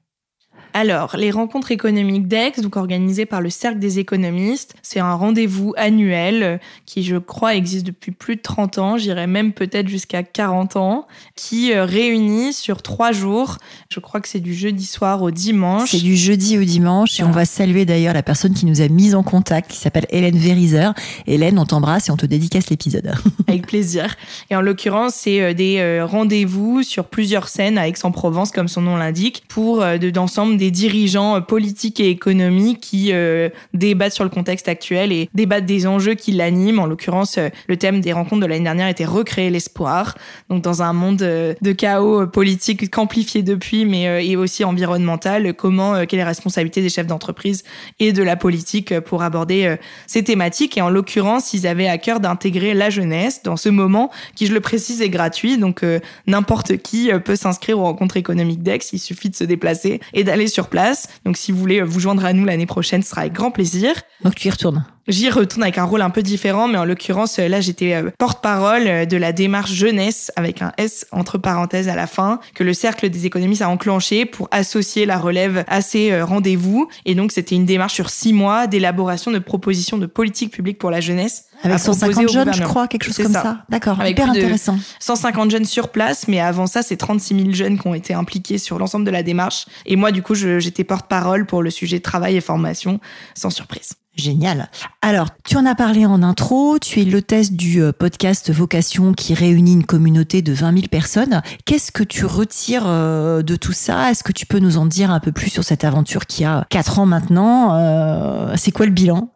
Alors, 0.76 1.16
les 1.16 1.30
rencontres 1.30 1.70
économiques 1.70 2.26
d'Aix, 2.26 2.60
donc 2.60 2.76
organisées 2.76 3.26
par 3.26 3.40
le 3.40 3.48
Cercle 3.48 3.78
des 3.78 4.00
économistes, 4.00 4.74
c'est 4.82 4.98
un 4.98 5.14
rendez-vous 5.14 5.72
annuel 5.76 6.42
euh, 6.42 6.56
qui, 6.84 7.04
je 7.04 7.14
crois, 7.14 7.54
existe 7.54 7.86
depuis 7.86 8.10
plus 8.10 8.34
de 8.34 8.40
30 8.42 8.78
ans, 8.78 8.98
j'irais 8.98 9.28
même 9.28 9.52
peut-être 9.52 9.86
jusqu'à 9.86 10.24
40 10.24 10.74
ans, 10.74 11.06
qui 11.36 11.72
euh, 11.72 11.84
réunit 11.84 12.52
sur 12.52 12.82
trois 12.82 13.12
jours, 13.12 13.58
je 13.88 14.00
crois 14.00 14.20
que 14.20 14.26
c'est 14.26 14.40
du 14.40 14.52
jeudi 14.52 14.84
soir 14.84 15.22
au 15.22 15.30
dimanche. 15.30 15.92
C'est 15.92 16.02
du 16.02 16.16
jeudi 16.16 16.58
au 16.58 16.64
dimanche 16.64 17.20
et 17.20 17.22
on 17.22 17.30
va 17.30 17.44
saluer 17.44 17.84
d'ailleurs 17.84 18.12
la 18.12 18.24
personne 18.24 18.52
qui 18.52 18.66
nous 18.66 18.80
a 18.80 18.88
mis 18.88 19.14
en 19.14 19.22
contact, 19.22 19.70
qui 19.70 19.78
s'appelle 19.78 20.06
Hélène 20.10 20.36
Verizer. 20.36 20.92
Hélène, 21.28 21.56
on 21.60 21.66
t'embrasse 21.66 22.08
et 22.08 22.10
on 22.10 22.16
te 22.16 22.26
dédicace 22.26 22.68
l'épisode. 22.68 23.14
Avec 23.46 23.68
plaisir. 23.68 24.16
Et 24.50 24.56
en 24.56 24.60
l'occurrence, 24.60 25.14
c'est 25.14 25.40
euh, 25.40 25.54
des 25.54 26.02
rendez-vous 26.02 26.82
sur 26.82 27.04
plusieurs 27.04 27.46
scènes 27.46 27.78
à 27.78 27.86
Aix-en-Provence, 27.86 28.50
comme 28.50 28.66
son 28.66 28.82
nom 28.82 28.96
l'indique, 28.96 29.44
pour 29.48 29.78
de- 29.78 30.10
d'ensemble 30.10 30.56
des 30.56 30.63
dirigeants 30.70 31.36
euh, 31.36 31.40
politiques 31.40 32.00
et 32.00 32.08
économiques 32.08 32.80
qui 32.80 33.12
euh, 33.12 33.48
débattent 33.72 34.12
sur 34.12 34.24
le 34.24 34.30
contexte 34.30 34.68
actuel 34.68 35.12
et 35.12 35.28
débattent 35.34 35.66
des 35.66 35.86
enjeux 35.86 36.14
qui 36.14 36.32
l'animent. 36.32 36.80
En 36.80 36.86
l'occurrence, 36.86 37.38
euh, 37.38 37.48
le 37.68 37.76
thème 37.76 38.00
des 38.00 38.12
rencontres 38.12 38.42
de 38.42 38.46
l'année 38.46 38.64
dernière 38.64 38.88
était 38.88 39.04
recréer 39.04 39.50
l'espoir. 39.50 40.14
Donc, 40.50 40.62
dans 40.62 40.82
un 40.82 40.92
monde 40.92 41.16
de 41.16 41.72
chaos 41.72 42.26
politique 42.26 42.90
qu'amplifié 42.90 43.42
depuis, 43.42 43.84
mais 43.84 44.36
aussi 44.36 44.64
environnemental, 44.64 45.54
comment, 45.54 46.04
quelle 46.06 46.20
est 46.20 46.22
la 46.22 46.28
responsabilité 46.28 46.82
des 46.82 46.88
chefs 46.88 47.06
d'entreprise 47.06 47.64
et 48.00 48.12
de 48.12 48.22
la 48.22 48.36
politique 48.36 48.98
pour 49.00 49.22
aborder 49.22 49.76
ces 50.06 50.22
thématiques. 50.22 50.76
Et 50.76 50.80
en 50.80 50.90
l'occurrence, 50.90 51.52
ils 51.54 51.66
avaient 51.66 51.88
à 51.88 51.98
cœur 51.98 52.20
d'intégrer 52.20 52.74
la 52.74 52.90
jeunesse 52.90 53.42
dans 53.42 53.56
ce 53.56 53.68
moment 53.68 54.10
qui, 54.34 54.46
je 54.46 54.54
le 54.54 54.60
précise, 54.60 55.02
est 55.02 55.10
gratuit. 55.10 55.58
Donc, 55.58 55.84
n'importe 56.26 56.76
qui 56.78 57.10
peut 57.24 57.36
s'inscrire 57.36 57.78
aux 57.78 57.84
rencontres 57.84 58.16
économiques 58.16 58.62
d'Aix. 58.62 58.80
Il 58.92 58.98
suffit 58.98 59.30
de 59.30 59.36
se 59.36 59.44
déplacer 59.44 60.00
et 60.12 60.24
d'aller 60.24 60.46
sur 60.54 60.68
place. 60.68 61.08
Donc, 61.24 61.36
si 61.36 61.52
vous 61.52 61.58
voulez 61.58 61.80
euh, 61.80 61.84
vous 61.84 62.00
joindre 62.00 62.24
à 62.24 62.32
nous 62.32 62.44
l'année 62.44 62.66
prochaine, 62.66 63.02
ce 63.02 63.10
sera 63.10 63.22
avec 63.22 63.32
grand 63.32 63.50
plaisir. 63.50 63.94
Donc 64.22 64.34
tu 64.34 64.48
y 64.48 64.50
retournes. 64.50 64.84
J'y 65.06 65.28
retourne 65.28 65.62
avec 65.62 65.78
un 65.78 65.84
rôle 65.84 66.02
un 66.02 66.10
peu 66.10 66.22
différent, 66.22 66.66
mais 66.68 66.78
en 66.78 66.84
l'occurrence, 66.84 67.38
là, 67.38 67.60
j'étais 67.60 68.02
porte-parole 68.18 69.06
de 69.06 69.16
la 69.16 69.32
démarche 69.32 69.72
jeunesse 69.72 70.32
avec 70.36 70.62
un 70.62 70.72
S 70.78 71.06
entre 71.12 71.38
parenthèses 71.38 71.88
à 71.88 71.94
la 71.94 72.06
fin 72.06 72.40
que 72.54 72.64
le 72.64 72.72
cercle 72.72 73.10
des 73.10 73.26
économistes 73.26 73.62
a 73.62 73.68
enclenché 73.68 74.24
pour 74.24 74.48
associer 74.50 75.04
la 75.04 75.18
relève 75.18 75.64
à 75.68 75.82
ces 75.82 76.22
rendez-vous. 76.22 76.88
Et 77.04 77.14
donc, 77.14 77.32
c'était 77.32 77.54
une 77.54 77.66
démarche 77.66 77.94
sur 77.94 78.08
six 78.08 78.32
mois 78.32 78.66
d'élaboration 78.66 79.30
de 79.30 79.38
propositions 79.38 79.98
de 79.98 80.06
politique 80.06 80.50
publique 80.50 80.78
pour 80.78 80.90
la 80.90 81.00
jeunesse. 81.00 81.46
Avec 81.62 81.78
150 81.78 82.28
jeunes, 82.30 82.52
je 82.52 82.62
crois, 82.62 82.88
quelque 82.88 83.04
chose 83.04 83.16
comme 83.16 83.32
ça. 83.32 83.64
D'accord, 83.68 84.04
hyper 84.04 84.30
intéressant. 84.30 84.78
150 85.00 85.50
jeunes 85.50 85.64
sur 85.64 85.88
place, 85.88 86.28
mais 86.28 86.40
avant 86.40 86.66
ça, 86.66 86.82
c'est 86.82 86.96
36 86.96 87.36
000 87.36 87.52
jeunes 87.52 87.78
qui 87.78 87.86
ont 87.86 87.94
été 87.94 88.14
impliqués 88.14 88.58
sur 88.58 88.78
l'ensemble 88.78 89.04
de 89.04 89.10
la 89.10 89.22
démarche. 89.22 89.66
Et 89.86 89.96
moi, 89.96 90.12
du 90.12 90.22
coup, 90.22 90.34
j'étais 90.34 90.84
porte-parole 90.84 91.46
pour 91.46 91.62
le 91.62 91.70
sujet 91.70 92.00
travail 92.00 92.36
et 92.36 92.40
formation, 92.40 93.00
sans 93.34 93.50
surprise. 93.50 93.90
Génial. 94.16 94.68
Alors, 95.02 95.28
tu 95.44 95.56
en 95.56 95.66
as 95.66 95.74
parlé 95.74 96.06
en 96.06 96.22
intro, 96.22 96.78
tu 96.78 97.00
es 97.00 97.04
l'hôtesse 97.04 97.50
du 97.52 97.82
euh, 97.82 97.90
podcast 97.92 98.52
Vocation 98.52 99.12
qui 99.12 99.34
réunit 99.34 99.72
une 99.72 99.84
communauté 99.84 100.40
de 100.40 100.52
20 100.52 100.72
000 100.72 100.86
personnes. 100.88 101.42
Qu'est-ce 101.64 101.90
que 101.90 102.04
tu 102.04 102.24
retires 102.24 102.84
euh, 102.86 103.42
de 103.42 103.56
tout 103.56 103.72
ça? 103.72 104.12
Est-ce 104.12 104.22
que 104.22 104.30
tu 104.32 104.46
peux 104.46 104.60
nous 104.60 104.76
en 104.76 104.86
dire 104.86 105.10
un 105.10 105.18
peu 105.18 105.32
plus 105.32 105.50
sur 105.50 105.64
cette 105.64 105.82
aventure 105.82 106.26
qui 106.26 106.44
a 106.44 106.64
4 106.70 107.00
ans 107.00 107.06
maintenant? 107.06 107.74
Euh, 107.74 108.54
C'est 108.56 108.70
quoi 108.70 108.86
le 108.86 108.92
bilan? 108.92 109.33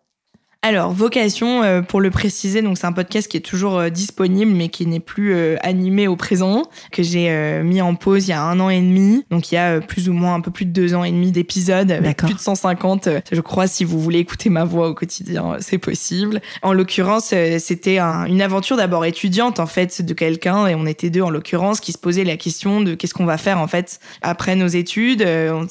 Alors, 0.62 0.90
Vocation, 0.92 1.62
euh, 1.62 1.82
pour 1.82 2.00
le 2.00 2.10
préciser, 2.10 2.62
donc 2.62 2.78
c'est 2.78 2.86
un 2.88 2.92
podcast 2.92 3.30
qui 3.30 3.36
est 3.36 3.42
toujours 3.42 3.78
euh, 3.78 3.90
disponible, 3.90 4.50
mais 4.50 4.70
qui 4.70 4.86
n'est 4.86 4.98
plus 4.98 5.32
euh, 5.32 5.54
animé 5.62 6.08
au 6.08 6.16
présent, 6.16 6.64
que 6.90 7.04
j'ai 7.04 7.62
mis 7.62 7.80
en 7.80 7.94
pause 7.94 8.26
il 8.26 8.30
y 8.30 8.34
a 8.34 8.42
un 8.42 8.58
an 8.58 8.68
et 8.68 8.80
demi. 8.80 9.24
Donc, 9.30 9.52
il 9.52 9.54
y 9.54 9.58
a 9.58 9.80
plus 9.80 10.08
ou 10.08 10.12
moins 10.12 10.34
un 10.34 10.40
peu 10.40 10.50
plus 10.50 10.64
de 10.64 10.72
deux 10.72 10.94
ans 10.94 11.04
et 11.04 11.12
demi 11.12 11.30
d'épisodes, 11.30 12.00
plus 12.16 12.34
de 12.34 12.40
150. 12.40 13.08
je 13.30 13.40
crois, 13.40 13.68
si 13.68 13.84
vous 13.84 14.00
voulez 14.00 14.18
écouter 14.18 14.50
ma 14.50 14.64
voix 14.64 14.88
au 14.88 14.94
quotidien, 14.94 15.58
c'est 15.60 15.78
possible. 15.78 16.40
En 16.62 16.72
l'occurrence, 16.72 17.32
c'était 17.58 18.00
une 18.00 18.42
aventure 18.42 18.76
d'abord 18.76 19.04
étudiante, 19.04 19.60
en 19.60 19.66
fait, 19.66 20.02
de 20.02 20.12
quelqu'un, 20.12 20.66
et 20.66 20.74
on 20.74 20.86
était 20.86 21.10
deux 21.10 21.22
en 21.22 21.30
l'occurrence, 21.30 21.78
qui 21.78 21.92
se 21.92 21.98
posait 21.98 22.24
la 22.24 22.36
question 22.36 22.80
de 22.80 22.94
qu'est-ce 22.94 23.14
qu'on 23.14 23.26
va 23.26 23.38
faire, 23.38 23.58
en 23.58 23.68
fait, 23.68 24.00
après 24.22 24.56
nos 24.56 24.66
études. 24.66 25.24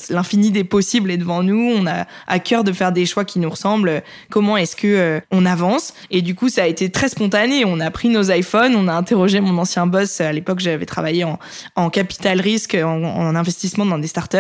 L'infini 0.10 0.52
des 0.52 0.64
possibles 0.64 1.12
est 1.12 1.18
devant 1.18 1.44
nous. 1.44 1.74
On 1.76 1.86
a 1.88 2.06
à 2.28 2.40
cœur 2.40 2.64
de 2.64 2.72
faire 2.72 2.94
des 2.94 3.06
choix 3.06 3.26
qui 3.26 3.40
nous 3.40 3.50
ressemblent. 3.50 4.02
Comment 4.30 4.56
est-ce 4.56 4.77
que 4.78 4.88
euh, 4.88 5.20
on 5.32 5.46
avance. 5.46 5.94
Et 6.12 6.22
du 6.22 6.36
coup 6.36 6.48
ça 6.48 6.64
a 6.64 6.68
été 6.68 6.90
très 6.90 7.10
spontané. 7.10 7.66
On 7.66 7.80
a 7.82 7.92
pris 7.92 8.08
nos 8.08 8.32
iPhones 8.32 8.76
on 8.76 8.88
a 8.88 8.94
interrogé 8.94 9.42
mon 9.42 9.58
ancien 9.58 9.88
boss. 9.88 10.22
À 10.22 10.32
l'époque 10.32 10.60
j'avais 10.60 10.86
travaillé 10.86 11.26
en, 11.76 11.90
capital 11.90 12.40
risque 12.40 12.76
en, 12.76 13.36
investissement 13.36 13.86
dans 13.86 13.98
des 13.98 14.08
startups. 14.08 14.38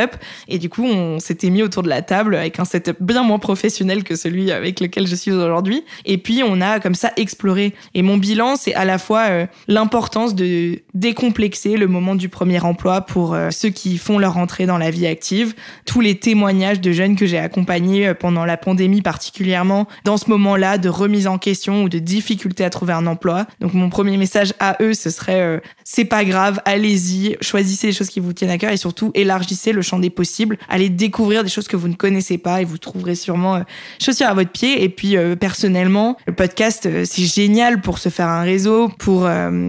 Et 0.47 0.59
du 0.59 0.69
coup 0.69 0.85
on 0.85 1.19
s'était 1.19 1.49
mis 1.49 1.63
autour 1.63 1.83
de 1.83 1.89
la 1.89 2.01
table 2.01 2.35
avec 2.35 2.59
un 2.59 2.65
setup 2.65 2.97
bien 3.01 3.23
moins 3.23 3.39
professionnel 3.39 4.03
que 4.03 4.15
celui 4.15 4.51
avec 4.51 4.79
lequel 4.79 5.07
je 5.07 5.15
suis 5.15 5.31
aujourd'hui. 5.31 5.83
Et 6.05 6.17
puis 6.17 6.41
on 6.45 6.61
a 6.61 6.79
comme 6.79 6.95
ça 6.95 7.11
exploré. 7.17 7.73
Et 7.93 8.01
mon 8.01 8.17
bilan 8.17 8.55
c'est 8.55 8.73
à 8.73 8.85
la 8.85 8.97
fois 8.97 9.25
euh, 9.29 9.45
l'importance 9.67 10.35
de 10.35 10.79
décomplexer 10.93 11.75
le 11.75 11.87
moment 11.87 12.15
du 12.15 12.29
premier 12.29 12.63
emploi 12.63 13.01
pour 13.01 13.33
euh, 13.33 13.49
ceux 13.51 13.69
qui 13.69 13.97
font 13.97 14.19
leur 14.19 14.37
entrée 14.37 14.65
dans 14.65 14.77
la 14.77 14.91
vie 14.91 15.07
active. 15.07 15.55
Tous 15.85 16.01
les 16.01 16.17
témoignages 16.19 16.79
de 16.79 16.91
jeunes 16.91 17.15
que 17.15 17.25
j'ai 17.25 17.39
accompagnés 17.39 18.13
pendant 18.13 18.45
la 18.45 18.57
pandémie 18.57 19.01
particulièrement 19.01 19.87
dans 20.03 20.17
ce 20.17 20.26
moment-là 20.29 20.77
de 20.77 20.89
remise 20.89 21.27
en 21.27 21.37
question 21.37 21.83
ou 21.83 21.89
de 21.89 21.99
difficulté 21.99 22.63
à 22.63 22.69
trouver 22.69 22.93
un 22.93 23.07
emploi. 23.07 23.45
Donc 23.59 23.73
mon 23.73 23.89
premier 23.89 24.17
message 24.17 24.53
à 24.59 24.77
eux, 24.81 24.93
ce 24.93 25.09
serait 25.09 25.41
euh, 25.41 25.59
c'est 25.83 26.05
pas 26.05 26.25
grave, 26.25 26.59
allez-y, 26.65 27.37
choisissez 27.41 27.87
les 27.87 27.93
choses 27.93 28.09
qui 28.09 28.19
vous 28.19 28.33
tiennent 28.33 28.51
à 28.51 28.57
cœur 28.57 28.71
et 28.71 28.77
surtout 28.77 29.11
élargissez 29.13 29.71
le 29.71 29.81
champ 29.81 29.99
des 29.99 30.09
possibles, 30.09 30.57
allez 30.69 30.89
découvrir 30.89 31.43
des 31.43 31.49
choses 31.49 31.67
que 31.67 31.75
vous 31.75 31.87
ne 31.87 31.95
connaissez 31.95 32.37
pas 32.37 32.61
et 32.61 32.65
vous 32.65 32.77
trouverez 32.77 33.15
sûrement 33.15 33.55
euh, 33.55 33.61
chaussures 34.01 34.27
à 34.27 34.33
votre 34.33 34.51
pied. 34.51 34.83
Et 34.83 34.89
puis 34.89 35.17
euh, 35.17 35.35
personnellement, 35.35 36.17
le 36.27 36.33
podcast 36.33 36.87
c'est 37.05 37.25
génial 37.25 37.81
pour 37.81 37.99
se 37.99 38.09
faire 38.09 38.27
un 38.27 38.41
réseau, 38.41 38.89
pour 38.89 39.27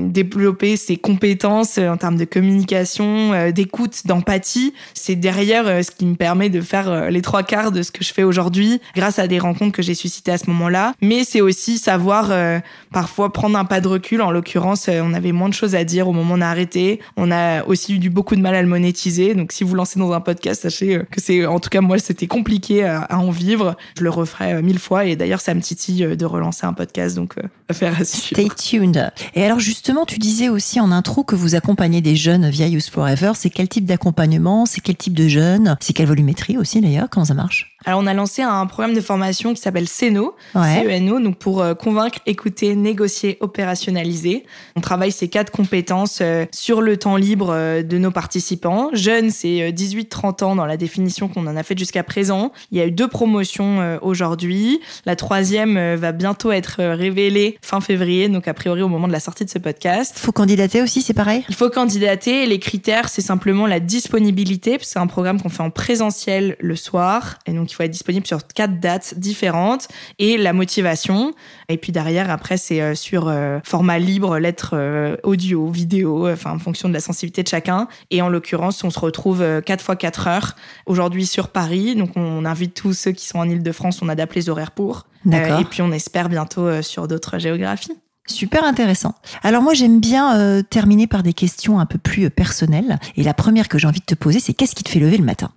développer 0.09 0.77
ses 0.77 0.97
compétences 0.97 1.79
en 1.79 1.97
termes 1.97 2.17
de 2.17 2.25
communication, 2.25 3.51
d'écoute, 3.51 4.07
d'empathie. 4.07 4.75
C'est 4.95 5.17
derrière 5.17 5.85
ce 5.85 5.91
qui 5.91 6.07
me 6.07 6.15
permet 6.15 6.49
de 6.51 6.61
faire 6.61 7.11
les 7.11 7.23
trois 7.23 7.43
quarts 7.43 7.73
de 7.73 7.83
ce 7.83 7.91
que 7.91 8.05
je 8.05 8.13
fais 8.13 8.23
aujourd'hui 8.23 8.81
grâce 8.95 9.19
à 9.19 9.27
des 9.27 9.39
rencontres 9.39 9.73
que 9.73 9.83
j'ai 9.83 9.95
suscitées 9.95 10.33
à 10.33 10.39
ce 10.39 10.48
moment-là. 10.49 10.95
Mais 11.01 11.25
c'est 11.25 11.41
aussi 11.41 11.79
savoir 11.79 12.29
euh, 12.31 12.59
parfois 12.93 13.33
prendre 13.33 13.59
un 13.59 13.65
pas 13.65 13.81
de 13.81 13.89
recul. 13.89 14.23
En 14.23 14.31
l'occurrence, 14.31 14.89
euh, 14.89 15.01
on 15.03 15.15
avait 15.15 15.33
moins 15.33 15.49
de 15.49 15.55
choses 15.55 15.75
à 15.75 15.85
dire 15.85 16.09
au 16.09 16.13
moment 16.13 16.35
on 16.35 16.41
a 16.41 16.47
arrêté. 16.47 17.01
On 17.17 17.31
a 17.31 17.65
aussi 17.65 17.95
eu 17.95 17.99
du 17.99 18.11
beaucoup 18.11 18.37
de 18.37 18.41
mal 18.41 18.55
à 18.55 18.63
le 18.63 18.69
monétiser. 18.69 19.35
Donc 19.35 19.53
si 19.53 19.65
vous 19.65 19.75
lancez 19.75 19.99
dans 19.99 20.13
un 20.13 20.21
podcast, 20.21 20.63
sachez 20.63 20.97
euh, 20.97 21.03
que 21.11 21.21
c'est, 21.21 21.47
en 21.47 21.61
tout 21.61 21.71
cas 21.71 21.81
moi, 21.81 21.99
c'était 21.99 22.27
compliqué 22.27 22.85
à, 22.85 23.07
en 23.19 23.31
vivre. 23.31 23.77
Je 23.97 24.05
le 24.05 24.11
referai 24.11 24.63
mille 24.63 24.79
fois. 24.79 25.05
Et 25.05 25.17
d'ailleurs, 25.17 25.41
ça 25.41 25.55
me 25.55 25.61
titille 25.61 26.17
de 26.17 26.25
relancer 26.27 26.67
un 26.67 26.73
podcast. 26.73 27.17
Donc 27.17 27.35
affaire 27.69 27.95
à 28.01 28.05
suivre. 28.05 28.41
Stay 28.41 28.49
tuned. 28.55 29.13
Et 29.35 29.45
alors 29.45 29.61
justement, 29.61 30.05
tu 30.05 30.19
disais 30.19 30.49
aussi 30.49 30.81
en 30.81 30.91
intro 30.91 31.25
que 31.25 31.35
vous 31.35 31.55
accompagnez 31.55 32.01
des 32.01 32.17
jeunes 32.17 32.49
via 32.49 32.69
Use 32.69 32.89
Forever. 32.89 33.33
C'est 33.35 33.51
quel 33.51 33.69
type 33.69 33.85
d'accompagnement? 33.85 34.67
C'est 34.67 34.81
quel 34.81 34.97
type 34.97 35.15
de 35.15 35.29
jeunes? 35.29 35.77
C'est 35.81 35.93
quelle 35.93 36.07
volumétrie 36.07 36.57
aussi 36.57 36.81
d'ailleurs? 36.81 37.09
Comment 37.11 37.27
ça 37.27 37.35
marche? 37.35 37.77
Alors, 37.89 38.01
on 38.03 38.07
a 38.07 38.13
lancé 38.13 38.43
un 38.43 38.67
programme 38.67 38.93
de 38.93 39.01
formation 39.01 39.55
qui 39.55 39.63
s'appelle 39.63 39.89
CENO, 39.89 40.35
C-E-N-O, 40.53 41.21
donc 41.21 41.39
pour 41.39 41.63
euh, 41.63 41.73
convaincre, 41.73 42.19
écouter, 42.27 42.77
négocier, 42.77 43.39
opérationnaliser. 43.41 44.45
On 44.77 44.83
travaille 44.83 45.11
ces 45.11 45.29
quatre 45.29 45.51
compétences 45.51 46.19
euh, 46.21 46.45
sur 46.53 46.83
le 46.83 46.99
temps 46.99 47.17
libre 47.17 47.49
euh, 47.51 47.83
de 47.83 47.97
nos 47.97 48.11
participants. 48.11 48.91
Jeunes, 48.93 49.31
c'est 49.31 49.73
18-30 49.73 50.45
ans 50.45 50.55
dans 50.55 50.67
la 50.67 50.77
définition 50.77 51.29
qu'on 51.29 51.47
en 51.47 51.57
a 51.57 51.63
faite 51.63 51.79
jusqu'à 51.79 52.03
présent. 52.03 52.53
Il 52.73 52.77
y 52.77 52.83
a 52.83 52.87
eu 52.87 52.91
deux 52.91 53.09
promotions 53.09 53.99
aujourd'hui. 54.03 54.81
La 55.07 55.17
troisième 55.17 55.95
va 55.95 56.13
bientôt 56.13 56.53
être 56.53 56.85
révélée 56.85 57.57
fin 57.63 57.81
février, 57.81 58.29
donc 58.29 58.49
a 58.49 58.55
priori 58.55 58.83
au 58.83 58.89
moment 58.89 59.09
de 59.09 59.13
la 59.13 59.21
sortie 59.21 59.47
de 59.47 59.51
ce 59.51 59.59
podcast. 59.59 60.13
Il 60.17 60.21
faut 60.21 60.33
candidater 60.33 60.83
aussi, 60.83 61.01
c'est 61.01 61.15
pareil? 61.15 61.43
Il 61.49 61.55
faut 61.55 61.71
candidater. 61.71 62.45
Les 62.45 62.59
critères, 62.59 63.09
c'est 63.09 63.23
simplement 63.23 63.67
la 63.67 63.81
disponibilité, 63.81 64.77
c'est 64.83 64.99
un 64.99 65.07
programme 65.07 65.41
qu'on 65.41 65.49
fait 65.49 65.63
en 65.63 65.71
présentiel 65.71 66.57
le 66.61 66.77
soir. 66.77 67.39
Et 67.47 67.53
donc, 67.53 67.73
il 67.73 67.78
faut 67.79 67.85
être 67.85 67.91
disponible 67.91 68.27
sur 68.27 68.47
quatre 68.47 68.81
dates 68.81 69.15
différentes 69.17 69.89
et 70.19 70.37
la 70.37 70.53
motivation. 70.53 71.33
Et 71.69 71.77
puis 71.77 71.93
derrière, 71.93 72.31
après, 72.31 72.57
c'est 72.57 72.81
euh, 72.81 72.95
sur 72.95 73.29
euh, 73.29 73.61
format 73.65 73.99
libre, 73.99 74.39
lettres 74.39 74.71
euh, 74.75 75.17
audio, 75.23 75.69
vidéo, 75.69 76.29
enfin 76.29 76.53
en 76.53 76.59
fonction 76.59 76.89
de 76.89 76.95
la 76.95 77.01
sensibilité 77.01 77.43
de 77.43 77.49
chacun. 77.49 77.87
Et 78.11 78.21
en 78.21 78.29
l'occurrence, 78.29 78.83
on 78.83 78.91
se 78.91 78.99
retrouve 78.99 79.45
4 79.65 79.81
fois 79.83 79.97
4 79.97 80.27
heures 80.27 80.57
aujourd'hui 80.87 81.27
sur 81.27 81.49
Paris. 81.49 81.95
Donc 81.95 82.17
on 82.17 82.45
invite 82.45 82.75
tous 82.75 82.93
ceux 82.93 83.13
qui 83.13 83.27
sont 83.27 83.39
en 83.39 83.49
Ile-de-France, 83.49 84.03
on 84.03 84.09
adapte 84.09 84.35
les 84.35 84.49
horaires 84.49 84.73
pour. 84.73 85.07
et 85.31 85.65
puis 85.71 85.83
on 85.83 85.93
espère 85.93 86.29
bientôt 86.29 86.83
sur 86.83 87.07
d'autres 87.07 87.39
géographies. 87.39 87.97
Super 88.27 88.65
intéressant. 88.65 89.15
Alors 89.43 89.63
moi 89.63 89.73
j'aime 89.73 90.01
bien 90.01 90.63
terminer 90.69 91.07
par 91.07 91.23
des 91.23 91.33
questions 91.33 91.79
un 91.79 91.87
peu 91.87 91.99
plus 91.99 92.29
personnelles. 92.31 92.99
Et 93.17 93.23
la 93.23 93.35
première 93.35 93.69
que 93.69 93.79
j'ai 93.79 93.87
envie 93.87 94.01
de 94.01 94.05
te 94.05 94.15
poser, 94.15 94.41
c'est 94.41 94.55
qu'est-ce 94.55 94.75
qui 94.75 94.85
te 94.85 94.91
fait 94.91 95.01
lever 95.01 95.17
le 95.17 95.25
matin? 95.25 95.51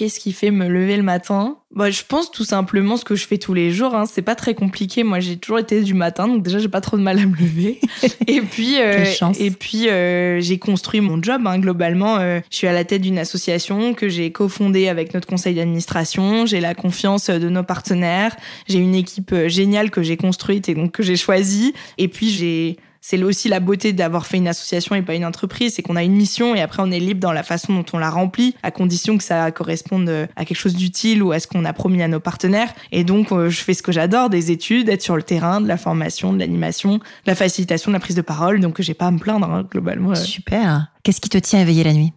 Qu'est-ce 0.00 0.18
qui 0.18 0.32
fait 0.32 0.50
me 0.50 0.66
lever 0.66 0.96
le 0.96 1.02
matin 1.02 1.58
bah, 1.72 1.90
je 1.90 2.02
pense 2.08 2.32
tout 2.32 2.42
simplement 2.42 2.96
ce 2.96 3.04
que 3.04 3.14
je 3.14 3.26
fais 3.26 3.36
tous 3.36 3.52
les 3.52 3.70
jours. 3.70 3.94
Hein. 3.94 4.06
C'est 4.06 4.22
pas 4.22 4.34
très 4.34 4.54
compliqué. 4.54 5.04
Moi, 5.04 5.20
j'ai 5.20 5.36
toujours 5.36 5.58
été 5.58 5.82
du 5.82 5.92
matin, 5.92 6.26
donc 6.26 6.42
déjà 6.42 6.58
j'ai 6.58 6.70
pas 6.70 6.80
trop 6.80 6.96
de 6.96 7.02
mal 7.02 7.18
à 7.18 7.26
me 7.26 7.36
lever. 7.36 7.80
et 8.26 8.40
puis, 8.40 8.80
euh, 8.80 9.04
et 9.38 9.50
puis 9.50 9.90
euh, 9.90 10.40
j'ai 10.40 10.58
construit 10.58 11.02
mon 11.02 11.22
job. 11.22 11.42
Hein. 11.44 11.58
Globalement, 11.58 12.16
euh, 12.16 12.40
je 12.50 12.56
suis 12.56 12.66
à 12.66 12.72
la 12.72 12.84
tête 12.84 13.02
d'une 13.02 13.18
association 13.18 13.92
que 13.92 14.08
j'ai 14.08 14.32
cofondée 14.32 14.88
avec 14.88 15.12
notre 15.12 15.28
conseil 15.28 15.54
d'administration. 15.54 16.46
J'ai 16.46 16.60
la 16.60 16.74
confiance 16.74 17.28
de 17.28 17.48
nos 17.50 17.62
partenaires. 17.62 18.34
J'ai 18.68 18.78
une 18.78 18.94
équipe 18.94 19.34
géniale 19.48 19.90
que 19.90 20.02
j'ai 20.02 20.16
construite 20.16 20.70
et 20.70 20.74
donc 20.74 20.92
que 20.92 21.02
j'ai 21.02 21.16
choisie. 21.16 21.74
Et 21.98 22.08
puis 22.08 22.30
j'ai 22.30 22.78
c'est 23.00 23.22
aussi 23.22 23.48
la 23.48 23.60
beauté 23.60 23.92
d'avoir 23.92 24.26
fait 24.26 24.36
une 24.36 24.48
association 24.48 24.94
et 24.94 25.02
pas 25.02 25.14
une 25.14 25.24
entreprise, 25.24 25.74
c'est 25.74 25.82
qu'on 25.82 25.96
a 25.96 26.04
une 26.04 26.14
mission 26.14 26.54
et 26.54 26.60
après 26.60 26.82
on 26.82 26.90
est 26.90 27.00
libre 27.00 27.20
dans 27.20 27.32
la 27.32 27.42
façon 27.42 27.72
dont 27.72 27.84
on 27.92 27.98
la 27.98 28.10
remplit, 28.10 28.54
à 28.62 28.70
condition 28.70 29.16
que 29.16 29.24
ça 29.24 29.50
corresponde 29.50 30.28
à 30.36 30.44
quelque 30.44 30.58
chose 30.58 30.74
d'utile 30.74 31.22
ou 31.22 31.32
à 31.32 31.40
ce 31.40 31.46
qu'on 31.46 31.64
a 31.64 31.72
promis 31.72 32.02
à 32.02 32.08
nos 32.08 32.20
partenaires. 32.20 32.72
Et 32.92 33.04
donc 33.04 33.32
euh, 33.32 33.48
je 33.48 33.60
fais 33.60 33.74
ce 33.74 33.82
que 33.82 33.92
j'adore, 33.92 34.30
des 34.30 34.50
études, 34.50 34.88
être 34.88 35.02
sur 35.02 35.16
le 35.16 35.22
terrain, 35.22 35.60
de 35.60 35.68
la 35.68 35.76
formation, 35.76 36.32
de 36.32 36.38
l'animation, 36.38 36.96
de 36.96 37.02
la 37.26 37.34
facilitation, 37.34 37.90
de 37.90 37.94
la 37.94 38.00
prise 38.00 38.16
de 38.16 38.22
parole. 38.22 38.60
Donc 38.60 38.80
j'ai 38.80 38.94
pas 38.94 39.06
à 39.06 39.10
me 39.10 39.18
plaindre 39.18 39.50
hein, 39.50 39.66
globalement. 39.70 40.14
Super. 40.14 40.88
Qu'est-ce 41.02 41.20
qui 41.20 41.30
te 41.30 41.38
tient 41.38 41.60
à 41.60 41.62
éveiller 41.62 41.84
la 41.84 41.94
nuit? 41.94 42.12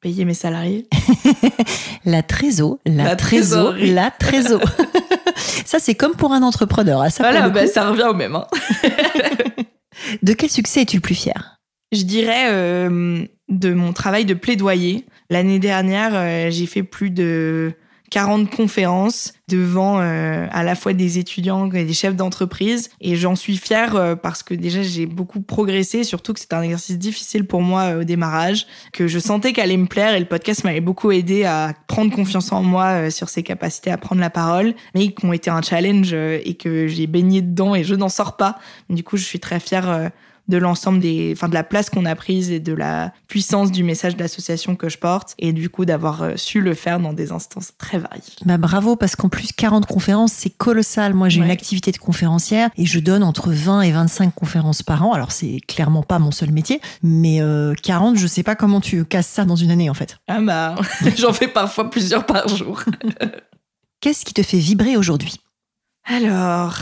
Payer 0.00 0.24
mes 0.24 0.34
salariés. 0.34 0.86
la 2.04 2.22
trésor, 2.22 2.78
la, 2.86 3.16
trésor, 3.16 3.74
la 3.78 4.10
trésor. 4.10 4.62
ça, 5.68 5.78
c'est 5.78 5.94
comme 5.94 6.14
pour 6.14 6.32
un 6.32 6.42
entrepreneur. 6.42 7.02
Hein, 7.02 7.10
ça 7.10 7.22
voilà, 7.22 7.50
bah, 7.50 7.66
ça 7.66 7.90
revient 7.90 8.06
au 8.08 8.14
même. 8.14 8.34
Hein. 8.36 8.46
de 10.22 10.32
quel 10.32 10.48
succès 10.48 10.80
es-tu 10.80 10.96
le 10.96 11.02
plus 11.02 11.14
fier? 11.14 11.58
Je 11.92 12.04
dirais 12.04 12.46
euh, 12.50 13.26
de 13.50 13.74
mon 13.74 13.92
travail 13.92 14.24
de 14.24 14.32
plaidoyer. 14.32 15.04
L'année 15.28 15.58
dernière, 15.58 16.12
euh, 16.14 16.50
j'ai 16.50 16.64
fait 16.64 16.82
plus 16.82 17.10
de 17.10 17.74
40 18.10 18.50
conférences 18.50 19.32
devant 19.48 20.00
euh, 20.00 20.46
à 20.50 20.62
la 20.62 20.74
fois 20.74 20.92
des 20.92 21.18
étudiants 21.18 21.70
et 21.72 21.84
des 21.84 21.92
chefs 21.92 22.16
d'entreprise. 22.16 22.90
Et 23.00 23.16
j'en 23.16 23.34
suis 23.34 23.56
fière 23.56 23.96
euh, 23.96 24.14
parce 24.14 24.42
que 24.42 24.54
déjà 24.54 24.82
j'ai 24.82 25.06
beaucoup 25.06 25.40
progressé, 25.40 26.04
surtout 26.04 26.34
que 26.34 26.40
c'est 26.40 26.52
un 26.52 26.62
exercice 26.62 26.98
difficile 26.98 27.46
pour 27.46 27.62
moi 27.62 27.82
euh, 27.82 28.00
au 28.00 28.04
démarrage, 28.04 28.66
que 28.92 29.06
je 29.06 29.18
sentais 29.18 29.52
qu'elle 29.52 29.64
allait 29.64 29.76
me 29.76 29.86
plaire 29.86 30.14
et 30.14 30.20
le 30.20 30.26
podcast 30.26 30.64
m'avait 30.64 30.80
beaucoup 30.80 31.10
aidé 31.10 31.44
à 31.44 31.74
prendre 31.86 32.14
confiance 32.14 32.52
en 32.52 32.62
moi 32.62 33.10
sur 33.10 33.28
ses 33.28 33.42
capacités 33.42 33.90
à 33.90 33.98
prendre 33.98 34.20
la 34.20 34.30
parole, 34.30 34.74
mais 34.94 35.08
qui 35.12 35.24
ont 35.24 35.32
été 35.32 35.50
un 35.50 35.62
challenge 35.62 36.12
et 36.12 36.54
que 36.54 36.86
j'ai 36.86 37.06
baigné 37.06 37.42
dedans 37.42 37.74
et 37.74 37.84
je 37.84 37.94
n'en 37.94 38.08
sors 38.08 38.36
pas. 38.36 38.58
Du 38.90 39.02
coup, 39.02 39.16
je 39.16 39.24
suis 39.24 39.40
très 39.40 39.60
fière 39.60 40.10
de 40.48 40.56
l'ensemble 40.56 40.98
des, 41.00 41.32
enfin 41.36 41.48
de 41.48 41.54
la 41.54 41.64
place 41.64 41.90
qu'on 41.90 42.04
a 42.04 42.14
prise 42.14 42.50
et 42.50 42.60
de 42.60 42.72
la 42.72 43.12
puissance 43.28 43.70
du 43.70 43.84
message 43.84 44.16
de 44.16 44.20
l'association 44.20 44.76
que 44.76 44.88
je 44.88 44.98
porte 44.98 45.34
et 45.38 45.52
du 45.52 45.70
coup 45.70 45.84
d'avoir 45.84 46.22
euh, 46.22 46.32
su 46.36 46.60
le 46.60 46.74
faire 46.74 47.00
dans 47.00 47.12
des 47.12 47.32
instances 47.32 47.72
très 47.78 47.98
variées. 47.98 48.22
Bah 48.44 48.58
bravo 48.58 48.96
parce 48.96 49.16
qu'en 49.16 49.28
plus 49.28 49.52
40 49.52 49.86
conférences 49.86 50.32
c'est 50.32 50.50
colossal. 50.50 51.14
Moi 51.14 51.28
j'ai 51.28 51.40
une 51.40 51.50
activité 51.50 51.92
de 51.92 51.98
conférencière 51.98 52.70
et 52.76 52.86
je 52.86 52.98
donne 52.98 53.22
entre 53.22 53.50
20 53.52 53.82
et 53.82 53.92
25 53.92 54.34
conférences 54.34 54.82
par 54.82 55.06
an. 55.06 55.12
Alors 55.12 55.32
c'est 55.32 55.60
clairement 55.66 56.02
pas 56.02 56.18
mon 56.18 56.30
seul 56.30 56.50
métier, 56.50 56.80
mais 57.02 57.40
40 57.82 58.16
euh, 58.16 58.18
je 58.18 58.26
sais 58.26 58.42
pas 58.42 58.54
comment 58.54 58.80
tu 58.80 59.04
casses 59.04 59.28
ça 59.28 59.44
dans 59.44 59.56
une 59.56 59.70
année 59.70 59.90
en 59.90 59.94
fait. 59.94 60.16
Ah 60.28 60.40
bah 60.40 60.74
j'en 61.16 61.32
fais 61.32 61.48
parfois 61.48 61.90
plusieurs 61.90 62.26
par 62.26 62.48
jour. 62.48 62.82
Qu'est-ce 64.00 64.24
qui 64.24 64.32
te 64.32 64.42
fait 64.42 64.58
vibrer 64.58 64.96
aujourd'hui? 64.96 65.40
Alors, 66.04 66.78